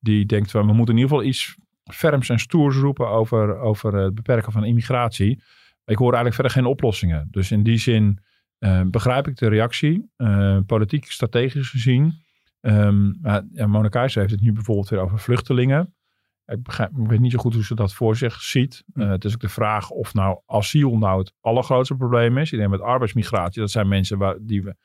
[0.00, 1.56] die denkt van we moeten in ieder geval iets
[1.92, 5.42] ferms en stoers roepen over, over het beperken van immigratie.
[5.84, 7.28] Ik hoor eigenlijk verder geen oplossingen.
[7.30, 8.22] Dus in die zin
[8.58, 10.10] uh, begrijp ik de reactie.
[10.16, 12.14] Uh, politiek, strategisch gezien.
[12.60, 13.18] Um,
[13.52, 15.94] ja, Mona heeft het nu bijvoorbeeld weer over vluchtelingen.
[16.46, 18.84] Ik, begrijp, ik weet niet zo goed hoe ze dat voor zich ziet.
[18.94, 22.52] Uh, het is ook de vraag of nou asiel nou het allergrootste probleem is.
[22.52, 24.76] Ik denk met arbeidsmigratie, dat zijn mensen waar, die we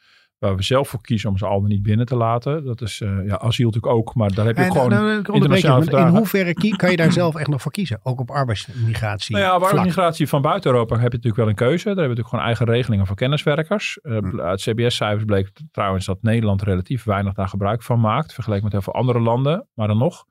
[0.43, 2.65] waar we zelf voor kiezen om ze al niet binnen te laten.
[2.65, 5.85] Dat is uh, ja, asiel natuurlijk ook, maar daar heb je en, gewoon nou, internationale
[5.85, 7.99] In hoeverre kan je daar zelf echt nog voor kiezen?
[8.03, 9.35] Ook op arbeidsmigratie?
[9.35, 11.83] Nou ja, op arbeidsmigratie van buiten Europa heb je natuurlijk wel een keuze.
[11.83, 13.99] Daar hebben we natuurlijk gewoon eigen regelingen voor kenniswerkers.
[14.03, 14.41] Uh, hmm.
[14.41, 18.81] Uit CBS-cijfers bleek trouwens dat Nederland relatief weinig daar gebruik van maakt, vergeleken met heel
[18.81, 19.67] veel andere landen.
[19.73, 20.25] Maar dan nog,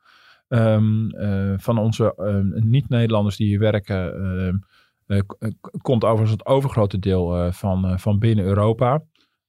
[0.49, 2.15] um, uh, van onze
[2.65, 4.15] niet-Nederlanders die hier werken
[5.07, 9.03] Eh, eh, k- komt overigens het overgrote deel eh, van, eh, van binnen Europa.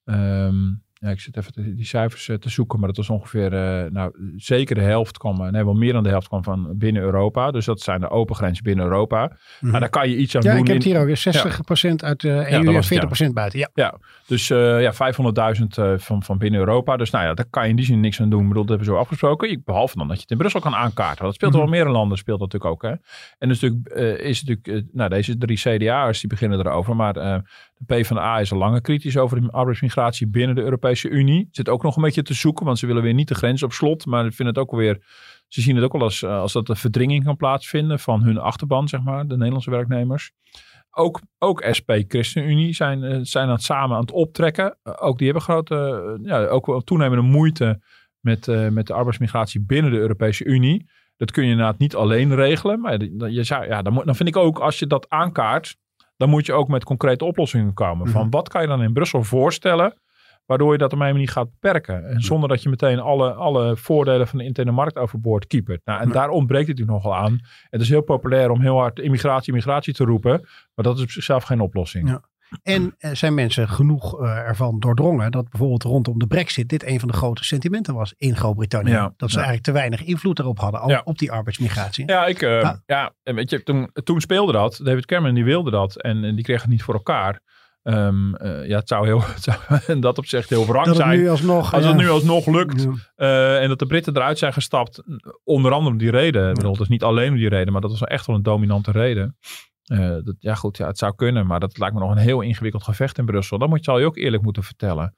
[0.07, 3.53] Ehm, ja, ik zit even te- die cijfers eh, te zoeken, maar dat was ongeveer,
[3.53, 6.77] eh, nou, zeker de helft kwam, eh, nee, wel meer dan de helft kwam van
[6.77, 7.51] binnen Europa.
[7.51, 9.31] Dus dat zijn de open grenzen binnen Europa.
[9.59, 10.49] Maar daar kan je iets aan Mhm.
[10.49, 10.61] Ja, doen.
[10.65, 11.17] ik heb het hier ook.
[11.17, 13.59] 60% uit de EU en was het, 40% buiten.
[13.59, 13.69] Ja.
[13.73, 16.97] ja, dus ja, 500.000 eh, van, van binnen Europa.
[16.97, 18.41] Dus nou ja, daar kan je in die zin niks aan doen.
[18.41, 19.49] Ik bedoel, dat hebben we zo afgesproken.
[19.51, 21.25] Ik- Behalve dan dat je het in Brussel kan aankaarten.
[21.25, 21.61] Dat speelt Mhm.
[21.61, 22.91] wel meer landen, speelt dat natuurlijk ook.
[22.91, 22.95] Hè?
[23.39, 26.95] En dus natuurlijk, is natuurlijk, nou deze drie CDA'ers die beginnen erover.
[26.95, 27.41] Maar de
[27.85, 31.47] PvdA is al langer kritisch over de arbeidsmigratie binnen de Europese Unie.
[31.51, 33.71] Zit ook nog een beetje te zoeken, want ze willen weer niet de grens op
[33.73, 34.05] slot.
[34.05, 35.01] Maar ze vinden het ook alweer,
[35.47, 38.37] ze zien het ook wel als, eh, als dat een verdringing kan plaatsvinden van hun
[38.37, 40.31] achterban, zeg maar, de Nederlandse werknemers.
[40.91, 44.77] Ook, ook SP ChristenUnie zijn, eh, zijn aan het samen aan het optrekken.
[44.83, 47.81] Eh, ook die hebben grote, ja, ook wel toenemende moeite
[48.19, 50.89] met, met de arbeidsmigratie binnen de Europese Unie.
[51.17, 52.79] Dat kun je inderdaad niet alleen regelen.
[52.81, 55.75] Maar je, je zou, ja, dan, moet- dan vind ik ook, als je dat aankaart,
[56.17, 58.07] dan moet je ook met concrete oplossingen komen.
[58.11, 59.93] Van wat kan je dan in Brussel voorstellen,
[60.45, 62.09] waardoor je dat op een manier gaat beperken.
[62.09, 65.81] En zonder dat je meteen alle, alle voordelen van de interne markt overboord kiepert.
[65.85, 67.39] Nou, en daar ontbreekt het natuurlijk nogal aan.
[67.69, 70.39] Het is heel populair om heel hard immigratie, immigratie te roepen.
[70.75, 72.09] Maar dat is op zichzelf geen oplossing.
[72.09, 72.21] Ja.
[72.63, 77.07] En zijn mensen genoeg eh, ervan doordrongen dat bijvoorbeeld rondom de brexit dit een van
[77.07, 78.91] de grote sentimenten was in Groot-Brittannië.
[78.91, 79.43] Ja, dat ze ja.
[79.43, 81.01] eigenlijk te weinig invloed erop hadden, al Ja.
[81.03, 82.07] op die arbeidsmigratie.
[82.07, 83.13] Ja, ik, eh, Ja.
[83.23, 84.79] weet je, toen, toen speelde dat.
[84.83, 87.39] David Cameron die wilde dat en, en die kreeg het niet voor elkaar.
[87.83, 91.27] Ehm, eh, ja, het zou heel, het zou in dat opzicht heel wrang dat zijn.
[91.27, 91.73] alsnog...
[91.73, 92.91] als ja, het nu alsnog lukt ja.
[93.15, 95.03] eh, en dat de Britten eruit zijn gestapt,
[95.43, 96.49] onder andere om die reden.
[96.49, 98.35] Ik bedoel, het is niet alleen om die reden, maar dat was wel echt wel
[98.35, 99.37] een dominante reden.
[99.83, 102.41] Eh, dat, ja goed, ja, het zou kunnen, maar dat lijkt me nog een heel
[102.41, 103.57] ingewikkeld gevecht in Brussel.
[103.57, 105.15] Dat moet je al je ook eerlijk moeten vertellen,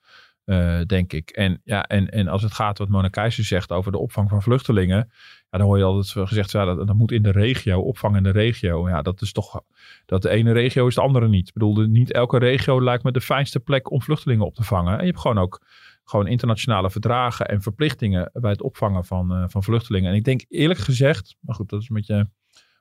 [0.85, 1.29] denk ik.
[1.29, 4.41] En, ja, en, en als het gaat wat Mona Keijzer zegt over de opvang van
[4.41, 5.11] vluchtelingen,
[5.57, 8.89] dan hoor je altijd gezegd, dat, dat moet in de regio, opvang in de regio.
[8.89, 9.61] Ja, dat is toch,
[10.05, 11.47] dat de ene regio is de andere niet.
[11.47, 14.93] Ik bedoel, niet elke regio lijkt me de fijnste plek om vluchtelingen op te vangen.
[14.93, 15.61] En je hebt gewoon ook
[16.03, 20.09] gewoon internationale verdragen en verplichtingen bij het opvangen van, eh, van vluchtelingen.
[20.09, 22.29] En ik denk eerlijk gezegd, maar goed, dat is een beetje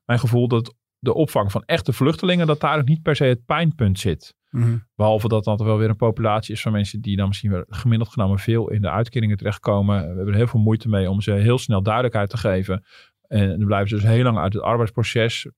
[0.04, 3.44] mijn gevoel, dat de opvang van echte vluchtelingen, dat daar ook niet per se het
[3.44, 4.34] pijnpunt zit.
[4.54, 4.76] Mhm.
[4.96, 8.10] Behalve dat dat wel weer een populatie is van mensen die dan misschien weer gemiddeld
[8.10, 10.00] genomen veel in de uitkeringen terechtkomen.
[10.00, 12.84] We hebben er heel veel moeite mee om ze heel snel duidelijkheid te geven.
[13.26, 15.48] En dan blijven ze dus heel lang uit het arbeidsproces.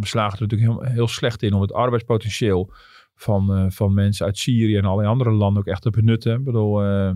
[0.00, 2.72] We slagen er natuurlijk heel, heel slecht in om het arbeidspotentieel
[3.14, 6.38] van, eh, van mensen uit Syrië en allerlei andere landen ook echt te benutten.
[6.38, 7.12] Ik bedoel, eh,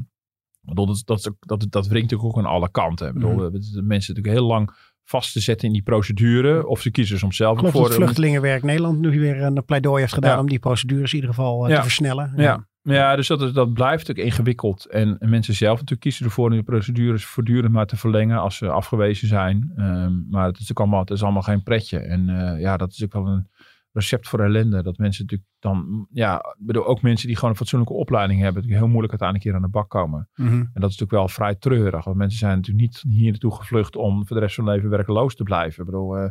[0.61, 3.09] bedoel dat, dat, dat, dat wringt natuurlijk ook aan alle kanten.
[3.09, 3.51] Ik bedoel, Mhm.
[3.51, 4.77] de mensen natuurlijk heel lang
[5.08, 6.66] vast te zetten in die procedure.
[6.66, 7.82] Of ze kiezen soms zelf geloof voor.
[7.88, 10.40] dat Vluchtelingenwerk Nederland nu weer een pleidooi heeft gedaan Ja.
[10.40, 11.76] om die procedures in ieder geval eh, Ja.
[11.76, 12.32] te versnellen.
[12.36, 14.84] Ja, ja dus dat, dat blijft natuurlijk ingewikkeld.
[14.86, 18.56] En, en mensen zelf natuurlijk kiezen ervoor om de procedures voortdurend maar te verlengen als
[18.56, 19.72] ze afgewezen zijn.
[19.76, 21.98] Ehm, maar het is natuurlijk allemaal, het is allemaal geen pretje.
[21.98, 23.48] En eh, ja, dat is ook wel een
[23.92, 24.83] recept voor ellende.
[24.83, 28.62] Dat mensen natuurlijk dan, ja, ik bedoel, ook mensen die gewoon een fatsoenlijke opleiding hebben,
[28.62, 30.29] die heel moeilijk uiteindelijk hier aan de bak komen.
[30.35, 30.53] Mhm.
[30.53, 32.05] En dat is natuurlijk wel vrij treurig.
[32.05, 34.90] Want mensen zijn natuurlijk niet hier naartoe gevlucht om voor de rest van hun leven
[34.90, 35.81] werkeloos te blijven.
[35.81, 36.31] Ik bedoel, eh,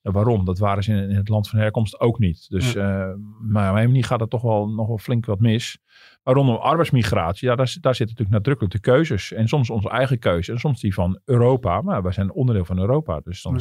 [0.00, 0.44] ja, waarom?
[0.44, 2.48] Dat waren ze in, in het land van herkomst ook niet.
[2.48, 5.78] Dus eh, maar op een manier gaat het toch wel nog wel flink wat mis.
[6.22, 9.32] Maar rondom arbeidsmigratie, ja, daar, daar zitten natuurlijk nadrukkelijk de keuzes.
[9.32, 11.80] En soms onze eigen keuze en soms die van Europa.
[11.80, 13.20] Maar wij zijn onderdeel van Europa.
[13.24, 13.60] Dus dan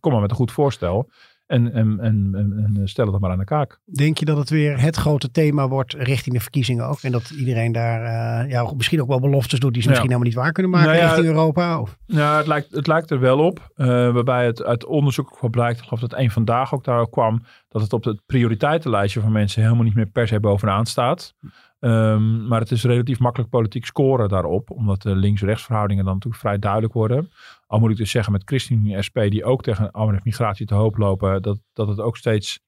[0.00, 1.10] kom maar met een goed voorstel.
[1.50, 3.78] En, en, en, en, en stel het maar aan de kaak.
[3.84, 6.98] Denk je dat het weer het grote thema wordt richting de verkiezingen ook?
[7.02, 9.94] En dat iedereen daar eh, ja, misschien ook wel beloftes doet die ze Ja.
[9.94, 11.80] misschien helemaal niet waar kunnen maken Nou ja, richting Europa?
[11.80, 13.70] Of, Ja, het lijkt, het lijkt er wel op.
[13.74, 17.42] eh, waarbij het uit onderzoek ook blijkt, ik geloof dat één vandaag ook daar kwam,
[17.68, 21.34] dat het op het prioriteitenlijstje van mensen helemaal niet meer per se bovenaan staat.
[21.80, 26.42] Ehm, maar het is relatief makkelijk politiek scoren daarop, omdat de links-rechts verhoudingen dan natuurlijk
[26.42, 27.30] vrij duidelijk worden.
[27.66, 30.96] Al moet ik dus zeggen met ChristenUnie en SP, die ook tegen arbeidsmigratie te hoop
[30.96, 32.60] lopen, dat, dat het ook steeds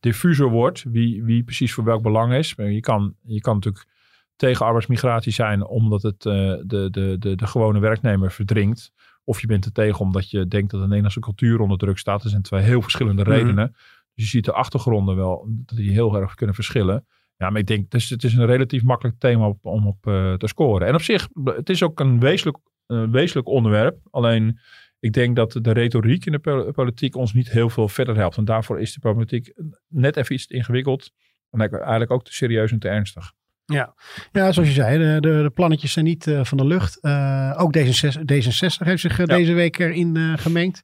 [0.00, 2.54] diffuser wordt wie, wie precies voor welk belang is.
[2.56, 3.86] Je kan, je kan natuurlijk
[4.36, 8.92] tegen arbeidsmigratie zijn omdat het eh, de, de, de, de gewone werknemer verdringt.
[9.24, 12.24] Of je bent er tegen omdat je denkt dat de Nederlandse cultuur onder druk staat.
[12.24, 13.30] Er zijn twee heel verschillende Mhm.
[13.30, 13.72] redenen.
[14.14, 17.06] Dus je ziet de achtergronden wel, dat die heel erg kunnen verschillen.
[17.36, 20.86] Ja, maar ik denk, het is een relatief makkelijk thema om op eh, te scoren.
[20.86, 23.98] En op zich, het is ook een wezenlijk, eh, wezenlijk onderwerp.
[24.10, 24.58] Alleen,
[24.98, 28.36] ik denk dat de retoriek in de pol- politiek ons niet heel veel verder helpt.
[28.36, 29.52] En daarvoor is de problematiek
[29.88, 31.10] net even iets ingewikkeld.
[31.50, 33.32] En eigenlijk ook te serieus en te ernstig.
[33.64, 33.94] Ja.
[34.32, 37.00] ja, zoals je zei, de, de, de plannetjes zijn niet eh, van de lucht.
[37.00, 39.36] Eh, ook D66, D66 heeft zich eh, Ja.
[39.36, 40.82] deze week erin gemengd.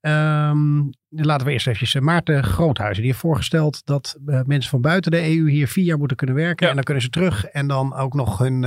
[0.00, 3.02] Ehm, laten we eerst eh, Maarten Groothuizen.
[3.02, 6.64] Die heeft voorgesteld dat mensen van buiten de EU hier vier jaar moeten kunnen werken.
[6.64, 6.68] Ja.
[6.68, 8.64] En dan kunnen ze terug en dan ook nog hun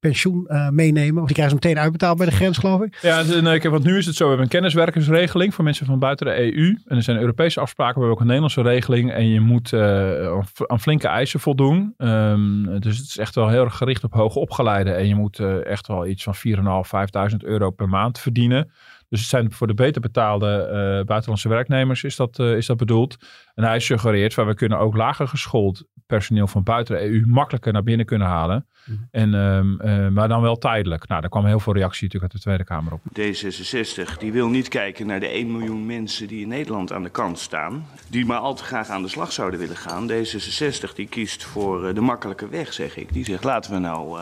[0.00, 1.20] pensioen uh, meenemen?
[1.20, 2.98] Of die krijgen ze meteen uitbetaald bij de grens, geloof ik?
[3.02, 4.22] Ja, nee, want nu is het zo.
[4.22, 6.78] We hebben een kenniswerkersregeling voor mensen van buiten de EU.
[6.86, 7.94] En er zijn Europese afspraken.
[7.94, 9.12] We hebben ook een Nederlandse regeling.
[9.12, 11.94] En je moet uh, aan flinke eisen voldoen.
[11.98, 14.96] Um, dus het is echt wel heel erg gericht op hoge opgeleiden.
[14.96, 18.70] En je moet echt wel iets van 4.500, 5.000 euro per maand verdienen.
[19.08, 20.68] Dus het zijn voor de beter betaalde
[21.06, 23.16] buitenlandse werknemers is dat, is dat bedoeld.
[23.60, 27.72] En hij suggereert van we kunnen ook lager geschoold personeel van buiten de EU makkelijker
[27.72, 28.66] naar binnen kunnen halen.
[28.84, 29.08] Mm.
[29.10, 31.08] En, um, uh, maar dan wel tijdelijk.
[31.08, 33.00] Nou, daar kwam heel veel reactie natuurlijk uit de Tweede Kamer op.
[33.18, 37.10] D66 die wil niet kijken naar de 1 miljoen mensen die in Nederland aan de
[37.10, 37.86] kant staan.
[38.08, 40.10] Die maar al te graag aan de slag zouden willen gaan.
[40.10, 43.12] D66 die kiest voor de makkelijke weg, zeg ik.
[43.12, 44.20] Die zegt laten we nou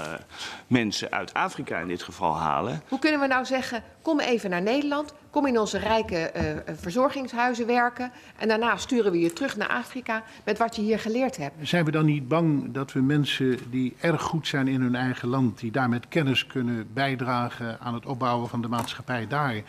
[0.67, 2.83] mensen uit Afrika in dit geval halen.
[2.89, 6.43] Hoe kunnen we nou zeggen, kom even naar Nederland, kom in onze rijke uh,
[6.77, 11.37] verzorgingshuizen werken en daarna sturen we je terug naar Afrika met wat je hier geleerd
[11.37, 11.55] hebt.
[11.63, 15.29] Zijn we dan niet bang dat we mensen die erg goed zijn in hun eigen
[15.29, 19.63] land, die daar met kennis kunnen bijdragen aan het opbouwen van de maatschappij daar,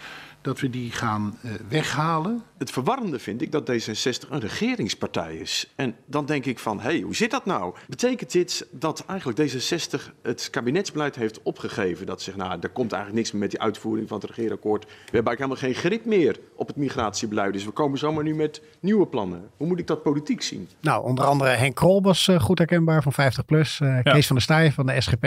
[0.50, 2.44] dat we die gaan uh, weghalen.
[2.58, 5.74] Het verwarrende vind ik dat D66 een regeringspartij is.
[5.76, 7.76] En dan denk ik van, hé, hey, hoe zit dat nou?
[7.88, 12.06] Betekent dit dat eigenlijk D66 het kabinetsbeleid heeft opgegeven?
[12.06, 14.84] Dat zegt, nou, er komt eigenlijk niks meer met die uitvoering van het regeerakkoord.
[14.84, 17.54] We hebben eigenlijk helemaal geen grip meer op het migratiebeleid.
[17.54, 19.50] Dus we komen zomaar nu met nieuwe plannen.
[19.58, 20.70] Hoe moet ik dat politiek zien?
[20.82, 23.78] Nou, onder andere Henk Krol was uh, goed herkenbaar van 50PLUS.
[23.80, 24.12] Uh, ja.
[24.12, 25.26] Kees van der Staaij van de SGP.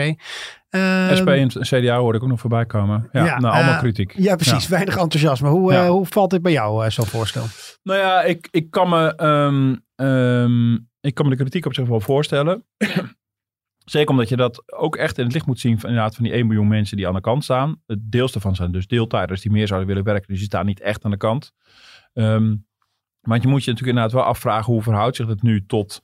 [0.75, 3.09] Uh, SP en CDA hoorde ik ook nog voorbij komen.
[3.11, 4.13] Ja, ja nou, allemaal kritiek.
[4.17, 4.67] Ja, precies.
[4.67, 5.49] Weinig enthousiasme.
[5.49, 5.83] Hoe, ja.
[5.83, 7.45] uh, hoe valt dit bij jou, uh, zo'n voorstel?
[7.83, 11.87] Nou ja, ik, ik, kan me, um, um, ik kan me de kritiek op zich
[11.87, 12.65] wel voorstellen.
[13.85, 16.33] Zeker omdat je dat ook echt in het licht moet zien van, inderdaad, van die
[16.33, 17.81] 1 miljoen mensen die aan de kant staan.
[17.85, 20.27] Het deels daarvan zijn dus deeltijders die meer zouden willen werken.
[20.27, 21.51] Dus die staan niet echt aan de kant.
[22.13, 22.65] Um,
[23.21, 26.01] maar je moet je natuurlijk inderdaad wel afvragen hoe verhoudt zich het nu tot,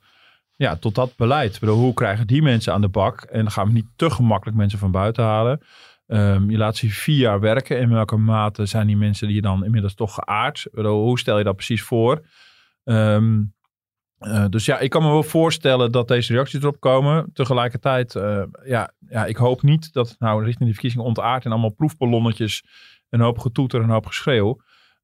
[0.60, 1.58] ja, tot dat beleid.
[1.58, 3.20] Hoe krijgen die mensen aan de bak?
[3.20, 5.60] En dan gaan we niet te gemakkelijk mensen van buiten halen.
[6.06, 7.80] Um, je laat ze vier jaar werken.
[7.80, 10.66] In welke mate zijn die mensen die dan inmiddels toch geaard?
[10.72, 12.26] Hoe stel je dat precies voor?
[12.84, 13.54] Um,
[14.18, 17.30] uh, dus ja, ik kan me wel voorstellen dat deze reacties erop komen.
[17.32, 21.70] Tegelijkertijd, uh, ja, ja, ik hoop niet dat nou richting de verkiezingen ontaart en allemaal
[21.70, 22.64] proefballonnetjes,
[23.08, 24.60] een hoop getoeter en een hoop geschreeuw.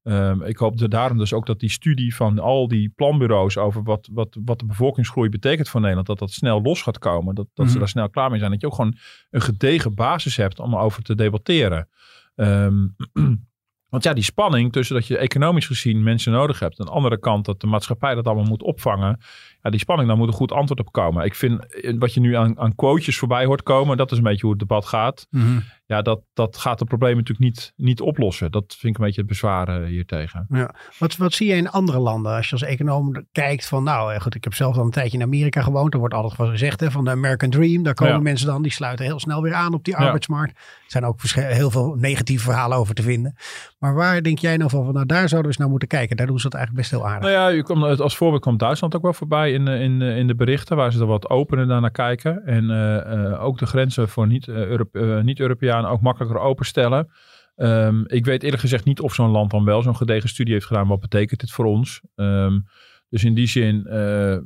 [0.09, 4.09] Um, ik hoop daarom dus ook dat die studie van al die planbureaus over wat,
[4.11, 7.35] wat, wat de bevolkingsgroei betekent voor Nederland, dat dat snel los gaat komen.
[7.35, 8.51] Dat, dat ze daar snel klaar mee zijn.
[8.51, 8.97] Dat je ook gewoon
[9.29, 11.89] een gedegen basis hebt om over te debatteren.
[12.35, 12.95] Um,
[13.89, 16.79] want ja, die spanning tussen dat je economisch gezien mensen nodig hebt.
[16.79, 19.19] Aan de andere kant dat de maatschappij dat allemaal moet opvangen.
[19.61, 21.25] Ja, die spanning, daar moet een goed antwoord op komen.
[21.25, 21.65] Ik vind
[21.99, 23.97] wat je nu aan, aan quotejes voorbij hoort komen.
[23.97, 25.27] Dat is een beetje hoe het debat gaat.
[25.29, 25.63] Mm-hmm.
[25.87, 28.51] Ja, dat, dat gaat de problemen natuurlijk niet, niet oplossen.
[28.51, 30.45] Dat vind ik een beetje het bezwaar hiertegen.
[30.49, 30.75] Ja.
[30.99, 32.35] Wat, wat zie je in andere landen?
[32.35, 35.23] Als je als econoom kijkt van nou goed, ik heb zelf al een tijdje in
[35.23, 35.93] Amerika gewoond.
[35.93, 37.83] Er wordt altijd wel gezegd hè, van de American Dream.
[37.83, 38.19] Daar komen ja.
[38.19, 40.51] mensen dan, die sluiten heel snel weer aan op die arbeidsmarkt.
[40.57, 43.35] Er zijn ook heel veel negatieve verhalen over te vinden.
[43.79, 46.17] Maar waar denk jij nou van, van nou daar zouden we eens naar moeten kijken.
[46.17, 47.29] Daar doen ze het eigenlijk best heel aardig.
[47.29, 50.77] Nou ja, komt, als voorbeeld komt Duitsland ook wel voorbij in, in, in de berichten.
[50.77, 52.45] Waar ze er wat opener naar kijken.
[52.45, 55.39] En uh, uh, ook de grenzen voor niet-Europeanen niet
[55.85, 57.11] ook makkelijker openstellen.
[57.55, 60.65] Um, ik weet eerlijk gezegd niet of zo'n land dan wel zo'n gedegen studie heeft
[60.65, 60.87] gedaan.
[60.87, 62.01] Wat betekent dit voor ons?
[62.15, 62.65] Um,
[63.09, 64.37] dus in die zin, uh,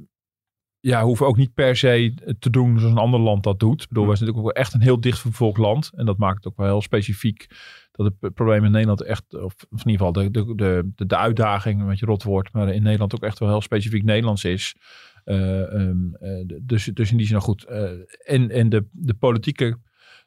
[0.79, 3.81] ja, hoeven ook niet per se te doen zoals een ander land dat doet.
[3.81, 5.91] Ik bedoel, wij zijn natuurlijk ook echt een heel dicht bevolkt land.
[5.93, 7.47] En dat maakt het ook wel heel specifiek
[7.91, 11.81] dat het probleem in Nederland echt, of in ieder geval de, de, de, de uitdaging,
[11.81, 14.75] een beetje rot wordt, maar in Nederland ook echt wel heel specifiek Nederlands is.
[15.25, 17.63] Uh, um, uh, dus, dus in die zin nog goed.
[18.25, 19.77] En en de, de politieke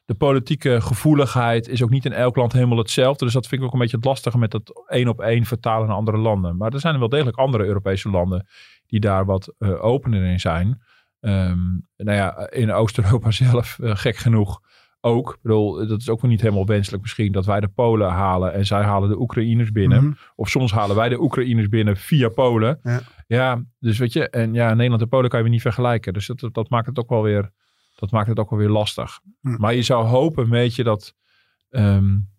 [0.05, 3.25] de politieke gevoeligheid is ook niet in elk land helemaal hetzelfde.
[3.25, 5.87] Dus dat vind ik ook een beetje het lastige met dat één op één vertalen
[5.87, 6.57] naar andere landen.
[6.57, 8.47] Maar er zijn wel degelijk andere Europese landen
[8.87, 10.81] die daar wat uh, opener in zijn.
[11.19, 14.61] Um, nou ja, in Oost-Europa zelf, uh, gek genoeg,
[15.05, 15.29] ook.
[15.29, 18.53] Ik bedoel, dat is ook wel niet helemaal wenselijk misschien dat wij de Polen halen
[18.53, 19.97] en zij halen de Oekraïners binnen.
[19.97, 20.17] Mm-hmm.
[20.35, 22.79] Of soms halen wij de Oekraïners binnen via Polen.
[22.83, 23.01] Ja.
[23.27, 26.13] ja, dus weet je, en ja, Nederland en Polen kan je weer niet vergelijken.
[26.13, 27.51] Dus dat, dat maakt het ook wel weer
[27.95, 29.19] dat maakt het ook wel weer lastig.
[29.41, 29.55] Hm.
[29.57, 31.13] Maar je zou hopen een beetje dat,
[31.69, 32.29] um,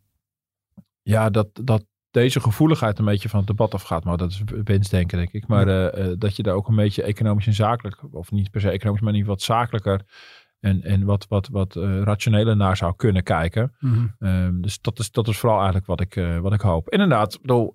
[1.02, 4.04] ja, dat, dat deze gevoeligheid een beetje van het debat afgaat.
[4.04, 5.46] Maar dat is wensdenken, denk ik.
[5.46, 8.60] Maar uh, uh, dat je daar ook een beetje economisch en zakelijk, of niet per
[8.60, 10.00] se economisch, maar geval wat zakelijker
[10.60, 13.74] en, en wat, wat, wat uh, rationeler naar zou kunnen kijken.
[13.78, 14.14] Mm-hmm.
[14.18, 16.90] Um, dus dat is, dat is vooral eigenlijk wat ik, wat ik hoop.
[16.90, 17.74] Inderdaad, bedoel,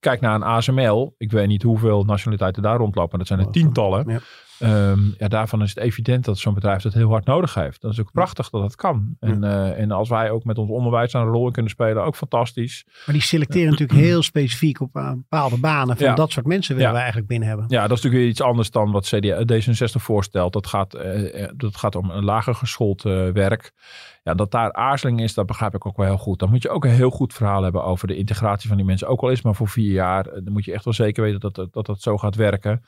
[0.00, 1.14] kijk naar een ASML.
[1.18, 3.18] Ik weet niet hoeveel nationaliteiten daar rondlopen.
[3.18, 4.08] Dat zijn er tientallen.
[4.08, 4.20] Ja.
[4.58, 7.80] Ehm, ja, daarvan is het evident dat zo'n bedrijf dat heel hard nodig heeft.
[7.80, 9.16] Dat is ook prachtig dat dat kan.
[9.20, 12.16] En, uh, en als wij ook met ons onderwijs een rol in kunnen spelen, ook
[12.16, 12.84] fantastisch.
[13.06, 15.96] Maar die selecteren natuurlijk heel specifiek op uh, bepaalde banen.
[15.96, 17.66] Van dat soort mensen willen we eigenlijk binnen hebben.
[17.68, 20.52] Ja, dat is natuurlijk weer iets anders dan wat CDA, D66 voorstelt.
[20.52, 23.72] Dat gaat, uh, dat gaat om een lager geschoold werk.
[24.26, 26.38] Ja, dat daar aarzeling is, dat begrijp ik ook wel heel goed.
[26.38, 29.08] Dan moet je ook een heel goed verhaal hebben over de integratie van die mensen.
[29.08, 30.24] Ook al is maar voor vier jaar.
[30.24, 32.82] Dan moet je echt wel zeker weten dat dat, dat, dat zo gaat werken.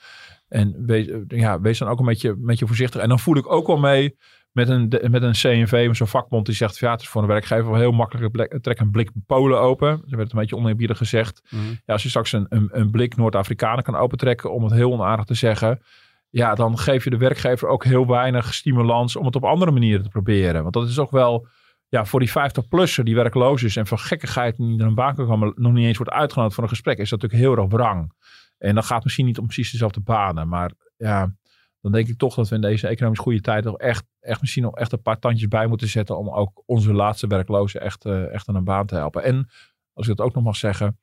[0.49, 3.01] En wees, ja, wees dan ook een beetje, beetje voorzichtig.
[3.01, 4.17] En dan voel ik ook wel mee
[4.53, 7.71] met een, met een CNV, zo'n vakbond die zegt, ja, het is voor een werkgever
[7.71, 9.89] wel heel makkelijk, trek een blik Polen open.
[9.89, 11.43] Er werd een beetje oneerbiedig gezegd.
[11.51, 11.63] Mhm.
[11.69, 15.25] Ja, als je straks een, een, een blik Noord-Afrikanen kan opentrekken, om het heel onaardig
[15.25, 15.83] te zeggen,
[16.31, 20.03] ja, dan geef je de werkgever ook heel weinig stimulans om het op andere manieren
[20.03, 20.63] te proberen.
[20.63, 21.47] Want dat is ook wel,
[21.89, 25.27] ja, voor die 50-plusser die werkloos is en van gekkigheid niet naar een baan kan
[25.27, 28.13] komen, nog niet eens wordt uitgenodigd voor een gesprek, is dat natuurlijk heel erg wrang.
[28.59, 30.49] En dan gaat misschien niet om precies dezelfde banen.
[30.49, 31.35] Maar ja,
[31.81, 34.63] dan denk ik toch dat we in deze economisch goede tijd nog echt, echt misschien
[34.63, 36.19] nog echt een paar tandjes bij moeten zetten.
[36.19, 39.23] Om ook onze laatste werklozen echt, uh, echt aan een baan te helpen.
[39.23, 39.49] En
[39.93, 40.99] als ik dat ook nog mag zeggen.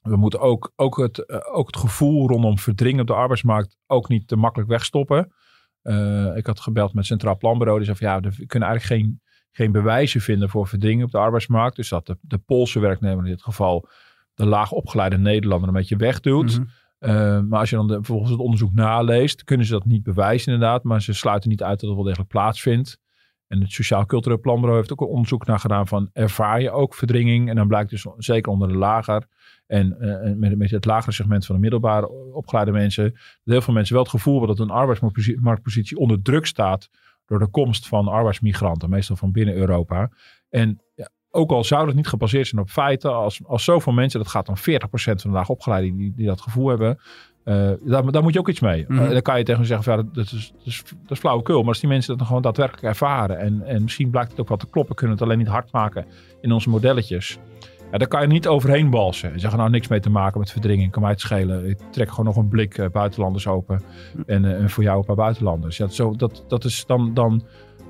[0.00, 4.08] We moeten ook, ook, het, uh, ook het gevoel rondom verdringen op de arbeidsmarkt ook
[4.08, 5.32] niet te makkelijk wegstoppen.
[5.82, 7.78] Uh, ik had gebeld met Centraal Planbureau.
[7.78, 9.20] Die zei van ja, we kunnen eigenlijk geen,
[9.50, 11.76] geen bewijzen vinden voor verdringen op de arbeidsmarkt.
[11.76, 13.88] Dus dat de, de Poolse werknemer in dit geval
[14.34, 16.58] de laag opgeleide Nederlander een beetje wegdoet.
[16.58, 16.68] Mm
[17.48, 20.82] maar als je dan de, vervolgens het onderzoek naleest, kunnen ze dat niet bewijzen inderdaad.
[20.82, 22.98] Maar ze sluiten niet uit dat het wel degelijk plaatsvindt.
[23.46, 26.94] En het Sociaal Cultureel Planbureau heeft ook een onderzoek naar gedaan van ervaar je ook
[26.94, 27.48] verdringing?
[27.48, 29.26] En dan blijkt dus zeker onder de lager
[29.66, 33.74] en uh, met, met, het lagere segment van de middelbare opgeleide mensen, dat heel veel
[33.74, 36.88] mensen wel het gevoel hebben dat een arbeidsmarktpositie onder druk staat
[37.26, 40.10] door de komst van arbeidsmigranten, meestal van binnen Europa.
[40.48, 44.20] En ja, ook al zou dat niet gebaseerd zijn op feiten, als, als zoveel mensen,
[44.20, 44.60] dat gaat dan 40%
[44.94, 46.98] van de laag opgeleiden die, die dat gevoel hebben,
[47.44, 48.84] uh, daar, daar, moet je ook iets mee.
[48.88, 51.58] Mm dan kan je tegen zeggen, ja, dat, is, dat, is, dat is flauwekul.
[51.58, 54.48] Maar als die mensen dat dan gewoon daadwerkelijk ervaren en, en misschien blijkt het ook
[54.48, 56.06] wel te kloppen, kunnen het alleen niet hard maken
[56.40, 57.38] in onze modelletjes.
[57.92, 60.50] Ja, daar kan je niet overheen balsen en zeggen, nou niks mee te maken met
[60.50, 61.68] verdringing, kan mij het schelen.
[61.68, 63.82] Ik trek gewoon nog een blik uh, buitenlanders open
[64.26, 65.76] en, en, voor jou een paar buitenlanders.
[65.76, 67.14] Ja, zo, dat, dat is dan...
[67.14, 67.42] dan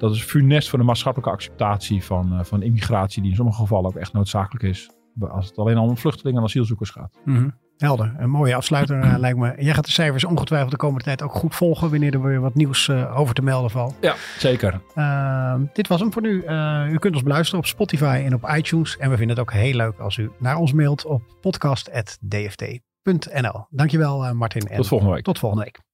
[0.03, 3.91] dat is funest voor de maatschappelijke acceptatie van, uh, van immigratie, die in sommige gevallen
[3.91, 4.91] ook echt noodzakelijk is.
[5.21, 7.19] Als het alleen al om vluchtelingen en asielzoekers gaat.
[7.25, 7.55] Mm -hmm.
[7.77, 9.55] Helder, een mooie afsluiter uh, lijkt me.
[9.59, 12.55] Jij gaat de cijfers ongetwijfeld de komende tijd ook goed volgen wanneer er weer wat
[12.55, 13.95] nieuws uh, over te melden valt.
[14.01, 14.81] Ja, zeker.
[14.95, 16.45] Ehm, dit was hem voor nu.
[16.93, 18.97] u kunt ons beluisteren op Spotify en op iTunes.
[18.97, 23.67] En we vinden het ook heel leuk als u naar ons mailt op podcast.dft.nl.
[23.71, 24.69] Dankjewel Martin.
[24.69, 25.25] En tot volgende week.
[25.25, 25.92] Tot volgende week.